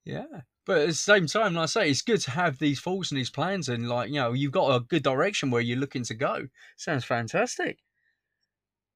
[0.04, 3.10] Yeah, but at the same time, like I say, it's good to have these thoughts
[3.10, 6.04] and these plans, and like you know, you've got a good direction where you're looking
[6.04, 6.48] to go.
[6.76, 7.78] Sounds fantastic.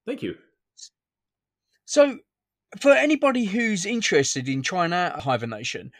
[0.06, 0.36] Thank you.
[1.84, 2.18] So,
[2.80, 5.92] for anybody who's interested in trying out hibernation,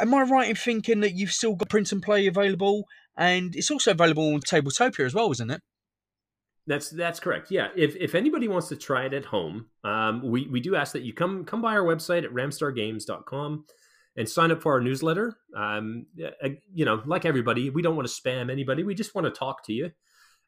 [0.00, 3.70] Am I right in thinking that you've still got print and play available, and it's
[3.70, 5.60] also available on Tabletopia as well, isn't it?
[6.66, 7.50] That's that's correct.
[7.50, 7.68] Yeah.
[7.76, 11.02] If if anybody wants to try it at home, um, we we do ask that
[11.02, 13.64] you come come by our website at ramstargames.com
[14.16, 15.36] and sign up for our newsletter.
[15.56, 16.06] Um,
[16.72, 18.84] you know, like everybody, we don't want to spam anybody.
[18.84, 19.90] We just want to talk to you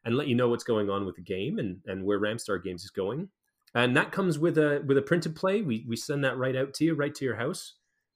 [0.03, 2.83] and let you know what's going on with the game and and where Ramstar Games
[2.83, 3.29] is going.
[3.73, 5.61] And that comes with a with a printed play.
[5.61, 7.73] We we send that right out to you, right to your house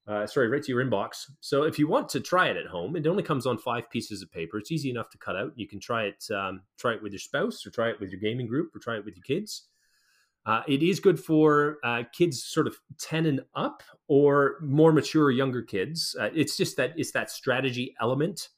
[0.09, 1.29] uh, sorry, right to your inbox.
[1.39, 4.23] So if you want to try it at home, it only comes on five pieces
[4.23, 4.57] of paper.
[4.57, 5.53] It's easy enough to cut out.
[5.55, 8.19] You can try it, um, try it with your spouse, or try it with your
[8.19, 9.67] gaming group, or try it with your kids.
[10.49, 15.29] Uh, it is good for uh, kids sort of 10 and up or more mature
[15.29, 16.15] younger kids.
[16.19, 18.49] Uh, it's just that it's that strategy element.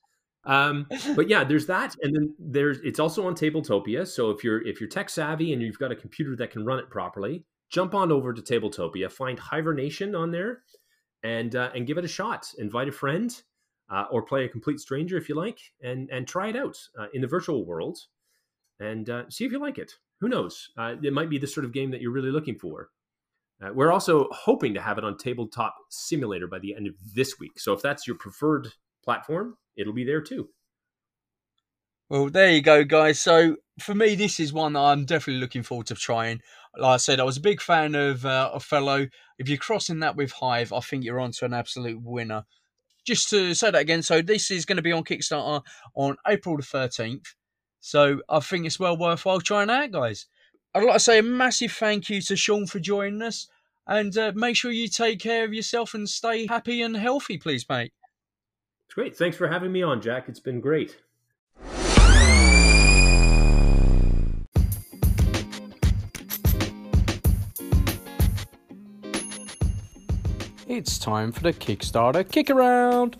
[0.45, 4.07] Um, but yeah there's that and then there's it's also on tabletopia.
[4.07, 6.79] So if you're if you're tech savvy and you've got a computer that can run
[6.79, 10.61] it properly jump on over to tabletopia find hibernation on there
[11.23, 12.47] and uh, and give it a shot.
[12.57, 13.41] Invite a friend
[13.89, 17.07] uh, or play a complete stranger if you like, and and try it out uh,
[17.13, 17.99] in the virtual world,
[18.81, 19.93] and uh, see if you like it.
[20.19, 20.69] Who knows?
[20.77, 22.89] Uh, it might be the sort of game that you're really looking for.
[23.63, 27.39] Uh, we're also hoping to have it on Tabletop Simulator by the end of this
[27.39, 27.59] week.
[27.59, 28.69] So if that's your preferred
[29.03, 30.49] platform, it'll be there too.
[32.09, 33.21] Well, there you go, guys.
[33.21, 36.41] So for me, this is one that I'm definitely looking forward to trying.
[36.75, 39.07] Like I said, I was a big fan of uh, Othello.
[39.37, 42.43] If you're crossing that with Hive, I think you're on to an absolute winner.
[43.05, 45.61] Just to say that again, so this is going to be on Kickstarter
[45.95, 47.27] on April the 13th.
[47.81, 50.27] So I think it's well worthwhile trying out, guys.
[50.73, 53.47] I'd like to say a massive thank you to Sean for joining us.
[53.87, 57.67] And uh, make sure you take care of yourself and stay happy and healthy, please,
[57.67, 57.91] mate.
[58.85, 59.17] It's great.
[59.17, 60.29] Thanks for having me on, Jack.
[60.29, 60.97] It's been great.
[70.71, 73.17] it's time for the Kickstarter kick around.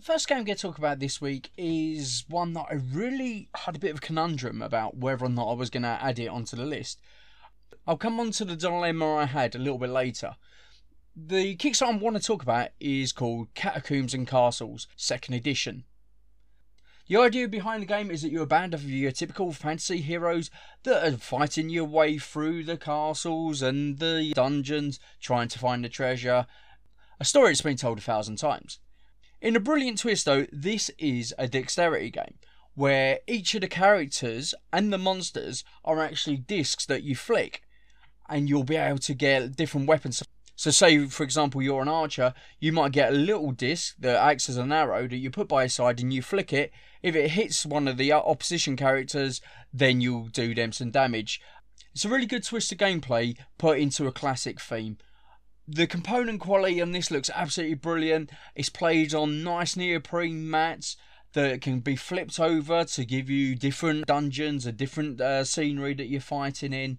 [0.00, 3.50] The first game I'm going to talk about this week is one that I really
[3.54, 6.18] had a bit of a conundrum about whether or not I was going to add
[6.18, 7.02] it onto the list.
[7.86, 10.36] I'll come on to the dilemma I had a little bit later.
[11.14, 15.84] The Kickstarter I want to talk about is called Catacombs and Castles, second edition.
[17.06, 20.50] The idea behind the game is that you're a band of your typical fantasy heroes
[20.84, 25.90] that are fighting your way through the castles and the dungeons, trying to find the
[25.90, 26.46] treasure.
[27.20, 28.78] A story that's been told a thousand times.
[29.40, 32.34] In a brilliant twist, though, this is a dexterity game
[32.74, 37.62] where each of the characters and the monsters are actually discs that you flick,
[38.28, 40.22] and you'll be able to get different weapons.
[40.56, 44.50] So, say for example, you're an archer, you might get a little disc that acts
[44.50, 46.70] as an arrow that you put by your side and you flick it,
[47.02, 49.40] if it hits one of the opposition characters,
[49.72, 51.40] then you'll do them some damage.
[51.94, 54.98] It's a really good twist of gameplay put into a classic theme.
[55.72, 58.30] The component quality on this looks absolutely brilliant.
[58.56, 60.96] It's played on nice neoprene mats
[61.32, 66.08] that can be flipped over to give you different dungeons, a different uh, scenery that
[66.08, 66.98] you're fighting in.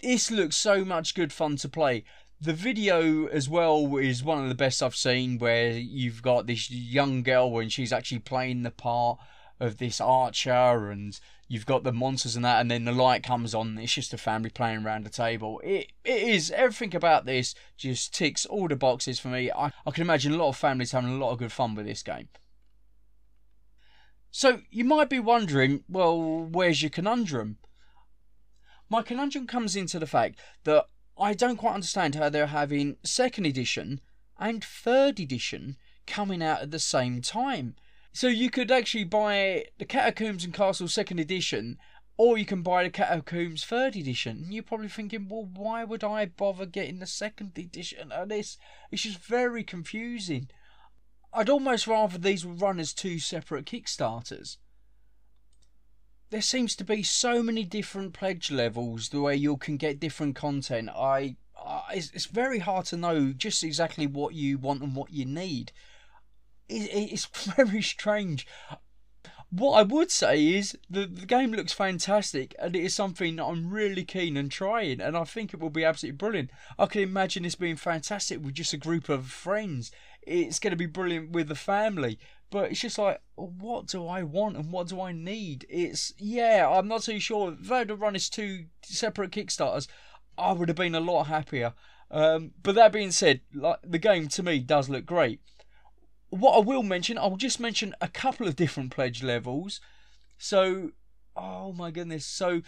[0.00, 2.04] This looks so much good fun to play
[2.40, 6.70] the video as well is one of the best I've seen where you've got this
[6.70, 9.18] young girl and she's actually playing the part
[9.58, 11.18] of this archer and
[11.54, 14.18] you've got the monsters and that and then the light comes on it's just a
[14.18, 15.60] family playing around the table.
[15.62, 19.52] It it is everything about this just ticks all the boxes for me.
[19.52, 21.86] I, I can imagine a lot of families having a lot of good fun with
[21.86, 22.28] this game.
[24.32, 27.58] So you might be wondering well where's your conundrum?
[28.90, 30.86] My conundrum comes into the fact that
[31.16, 34.00] I don't quite understand how they're having second edition
[34.38, 35.76] and third edition
[36.08, 37.76] coming out at the same time.
[38.14, 41.76] So you could actually buy the Catacombs and Castle second edition,
[42.16, 44.44] or you can buy the Catacombs third edition.
[44.44, 48.56] And you're probably thinking, well, why would I bother getting the second edition of this?
[48.90, 50.48] It's just very confusing.
[51.32, 54.56] I'd almost rather these were run as two separate Kickstarters
[56.34, 60.34] there seems to be so many different pledge levels the way you can get different
[60.34, 60.90] content.
[60.90, 65.12] I, I it's, it's very hard to know just exactly what you want and what
[65.12, 65.70] you need.
[66.68, 68.46] It, it's very strange.
[69.50, 73.44] What I would say is the, the game looks fantastic and it is something that
[73.44, 76.50] I'm really keen on trying and I think it will be absolutely brilliant.
[76.76, 79.92] I can imagine this being fantastic with just a group of friends.
[80.22, 82.18] It's going to be brilliant with the family.
[82.50, 85.66] But it's just like, what do I want and what do I need?
[85.68, 87.56] It's yeah, I'm not too sure.
[87.60, 89.88] If I had to run as two separate Kickstarters,
[90.38, 91.74] I would have been a lot happier.
[92.10, 95.40] Um, but that being said, like the game to me does look great.
[96.34, 99.80] What I will mention, I'll just mention a couple of different pledge levels.
[100.36, 100.90] So,
[101.36, 102.62] oh my goodness, so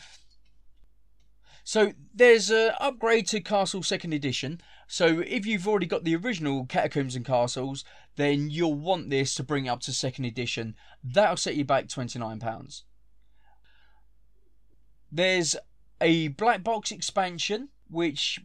[1.69, 4.61] So there's an upgrade to Castle Second Edition.
[4.87, 9.43] So if you've already got the original Catacombs and Castles, then you'll want this to
[9.43, 10.77] bring up to Second Edition.
[11.03, 12.83] That'll set you back £29.
[15.11, 15.57] There's
[16.01, 18.39] a black box expansion which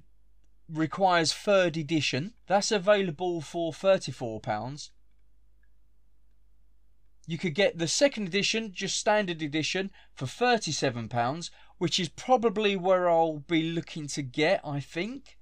[0.68, 2.34] requires third edition.
[2.48, 4.90] That's available for £34.
[7.32, 13.10] You could get the second edition, just standard edition, for £37, which is probably where
[13.10, 15.38] I'll be looking to get, I think.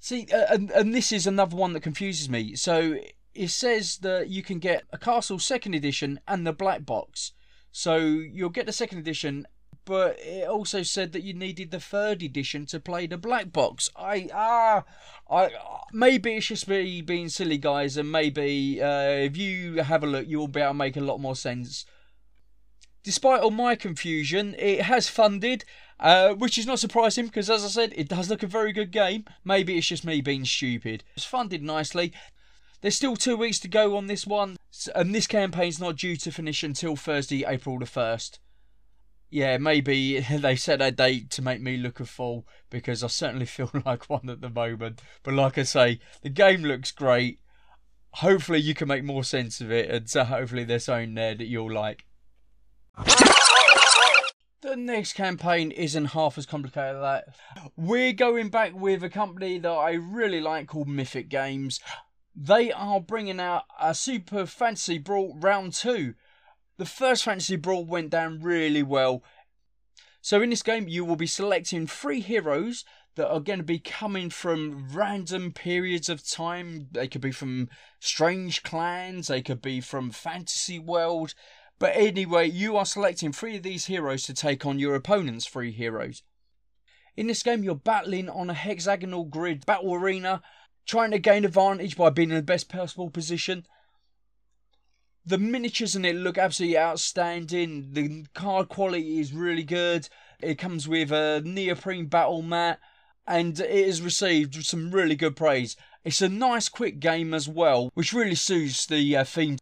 [0.00, 2.56] See, uh, and, and this is another one that confuses me.
[2.56, 2.96] So
[3.34, 7.32] it says that you can get a Castle second edition and the black box.
[7.70, 9.46] So you'll get the second edition
[9.88, 13.88] but it also said that you needed the third edition to play the black box.
[13.96, 14.84] I ah,
[15.30, 15.48] I
[15.94, 20.26] maybe it's just me being silly, guys, and maybe uh, if you have a look,
[20.28, 21.86] you'll be able to make a lot more sense.
[23.02, 25.64] Despite all my confusion, it has funded,
[25.98, 28.90] uh, which is not surprising because, as I said, it does look a very good
[28.90, 29.24] game.
[29.42, 31.02] Maybe it's just me being stupid.
[31.16, 32.12] It's funded nicely.
[32.82, 34.58] There's still two weeks to go on this one,
[34.94, 38.38] and this campaign's not due to finish until Thursday, April the 1st
[39.30, 43.46] yeah, maybe they set a date to make me look a fool because I certainly
[43.46, 45.00] feel like one at the moment.
[45.22, 47.40] But like I say, the game looks great.
[48.14, 51.46] Hopefully, you can make more sense of it, and so hopefully, there's something there that
[51.46, 52.06] you'll like.
[54.60, 57.72] The next campaign isn't half as complicated as that.
[57.76, 61.80] We're going back with a company that I really like called Mythic Games.
[62.34, 66.14] They are bringing out a Super Fantasy Brawl Round 2
[66.78, 69.22] the first fantasy brawl went down really well.
[70.20, 72.84] So in this game, you will be selecting three heroes
[73.16, 76.86] that are going to be coming from random periods of time.
[76.92, 77.68] They could be from
[77.98, 81.34] strange clans, they could be from fantasy world.
[81.80, 85.72] But anyway, you are selecting three of these heroes to take on your opponent's three
[85.72, 86.22] heroes.
[87.16, 90.42] In this game, you're battling on a hexagonal grid battle arena,
[90.86, 93.66] trying to gain advantage by being in the best possible position.
[95.28, 97.92] The miniatures in it look absolutely outstanding.
[97.92, 100.08] The card quality is really good.
[100.40, 102.80] It comes with a neoprene battle mat
[103.26, 105.76] and it has received some really good praise.
[106.02, 109.58] It's a nice quick game as well, which really suits the uh, theme.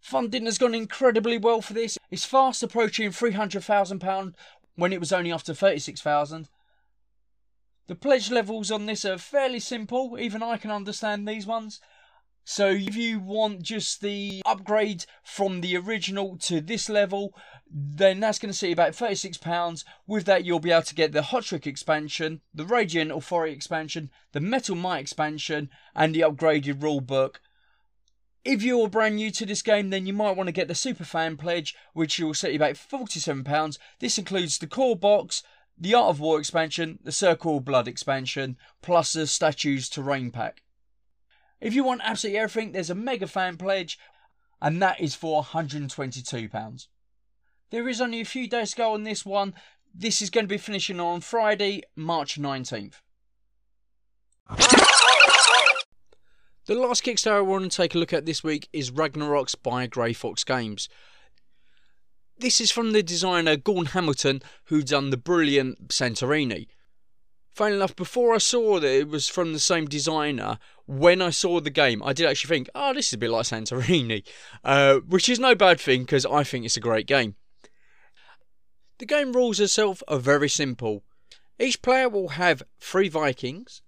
[0.00, 1.98] Funding has gone incredibly well for this.
[2.10, 4.32] It's fast approaching £300,000
[4.76, 6.48] when it was only after 36000
[7.88, 11.78] The pledge levels on this are fairly simple, even I can understand these ones.
[12.50, 17.34] So if you want just the upgrade from the original to this level,
[17.70, 19.84] then that's going to set you about £36.
[20.06, 24.10] With that, you'll be able to get the Hot Trick expansion, the Radiant Authority expansion,
[24.32, 27.34] the Metal Might expansion, and the upgraded rulebook.
[28.46, 31.04] If you're brand new to this game, then you might want to get the Super
[31.04, 33.78] Fan Pledge, which will set you back £47.
[34.00, 35.42] This includes the core box,
[35.76, 40.62] the Art of War expansion, the Circle of Blood expansion, plus the Statues Terrain pack.
[41.60, 43.98] If you want absolutely everything, there's a mega fan pledge,
[44.60, 46.86] and that is for £122.
[47.70, 49.54] There is only a few days to go on this one.
[49.94, 53.00] This is going to be finishing on Friday, March 19th.
[56.66, 59.86] The last Kickstarter I want to take a look at this week is Ragnaroks by
[59.86, 60.88] Grey Fox Games.
[62.38, 66.68] This is from the designer Gord Hamilton, who done the brilliant Santorini.
[67.58, 71.58] Funny enough, before I saw that it was from the same designer, when I saw
[71.58, 74.22] the game, I did actually think, oh, this is a bit like Santorini,
[74.62, 77.34] uh, which is no bad thing because I think it's a great game.
[78.98, 81.02] The game rules itself are very simple.
[81.58, 83.82] Each player will have three Vikings.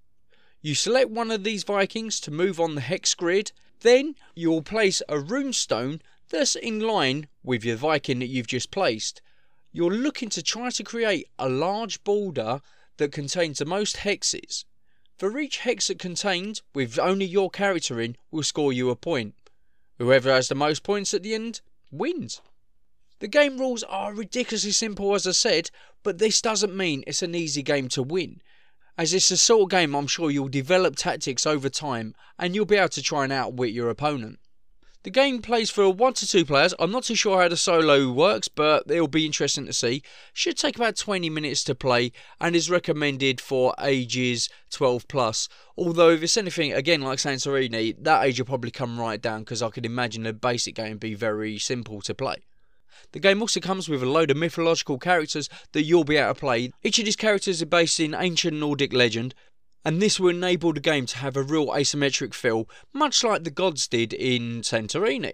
[0.60, 3.52] You select one of these Vikings to move on the hex grid,
[3.82, 8.72] then you will place a runestone that's in line with your Viking that you've just
[8.72, 9.22] placed.
[9.70, 12.62] You're looking to try to create a large border
[13.00, 14.64] that contains the most hexes.
[15.16, 19.34] For each hex it contained, with only your character in, will score you a point.
[19.98, 22.42] Whoever has the most points at the end wins.
[23.18, 25.70] The game rules are ridiculously simple, as I said,
[26.02, 28.42] but this doesn't mean it's an easy game to win.
[28.98, 32.66] As it's a sort of game I'm sure you'll develop tactics over time and you'll
[32.66, 34.38] be able to try and outwit your opponent.
[35.02, 36.74] The game plays for one to two players.
[36.78, 40.02] I'm not too sure how the solo works, but it'll be interesting to see.
[40.34, 45.48] Should take about 20 minutes to play and is recommended for ages 12 plus.
[45.78, 49.62] Although if it's anything again like Santorini, that age will probably come right down because
[49.62, 52.36] I could imagine the basic game be very simple to play.
[53.12, 56.40] The game also comes with a load of mythological characters that you'll be able to
[56.40, 56.72] play.
[56.82, 59.34] Each of these characters are based in ancient Nordic legend,
[59.84, 63.50] and this will enable the game to have a real asymmetric feel, much like the
[63.50, 65.32] gods did in Santorini.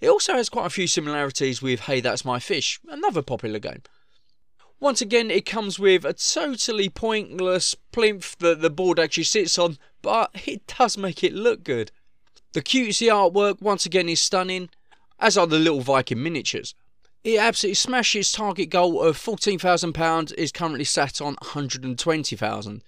[0.00, 3.82] It also has quite a few similarities with Hey That's My Fish, another popular game.
[4.80, 9.76] Once again, it comes with a totally pointless plinth that the board actually sits on,
[10.00, 11.92] but it does make it look good.
[12.52, 14.70] The cutesy artwork once again is stunning,
[15.18, 16.74] as are the little Viking miniatures.
[17.22, 22.82] It absolutely smashed its target goal of £14,000, is currently sat on 120000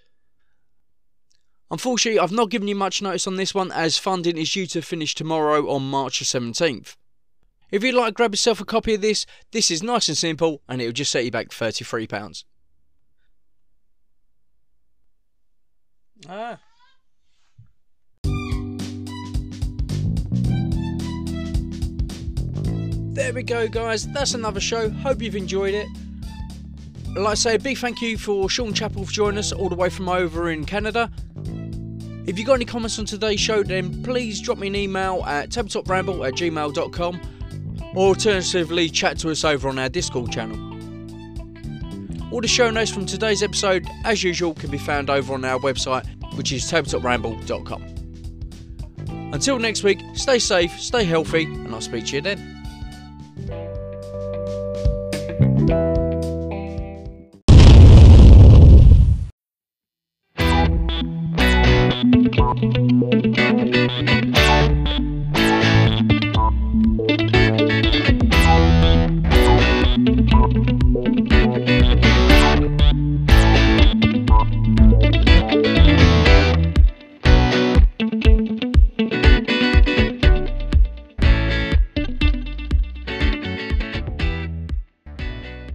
[1.71, 4.83] Unfortunately, I've not given you much notice on this one as funding is due to
[4.83, 6.97] finish tomorrow on March the 17th.
[7.71, 10.61] If you'd like to grab yourself a copy of this, this is nice and simple
[10.69, 12.45] and it'll just set you back £33.
[16.29, 16.59] Ah.
[23.13, 24.09] There we go, guys.
[24.09, 24.89] That's another show.
[24.89, 25.87] Hope you've enjoyed it.
[27.15, 29.75] Like I say, a big thank you for Sean Chappell for joining us all the
[29.75, 31.11] way from over in Canada.
[32.27, 35.51] If you've got any comments on today's show, then please drop me an email at
[35.51, 37.21] tabletopramble at gmail.com
[37.95, 40.57] or alternatively chat to us over on our Discord channel.
[42.33, 45.59] All the show notes from today's episode, as usual, can be found over on our
[45.61, 46.07] website,
[46.37, 47.83] which is tabletopramble.com.
[49.35, 52.62] Until next week, stay safe, stay healthy, and I'll speak to you then.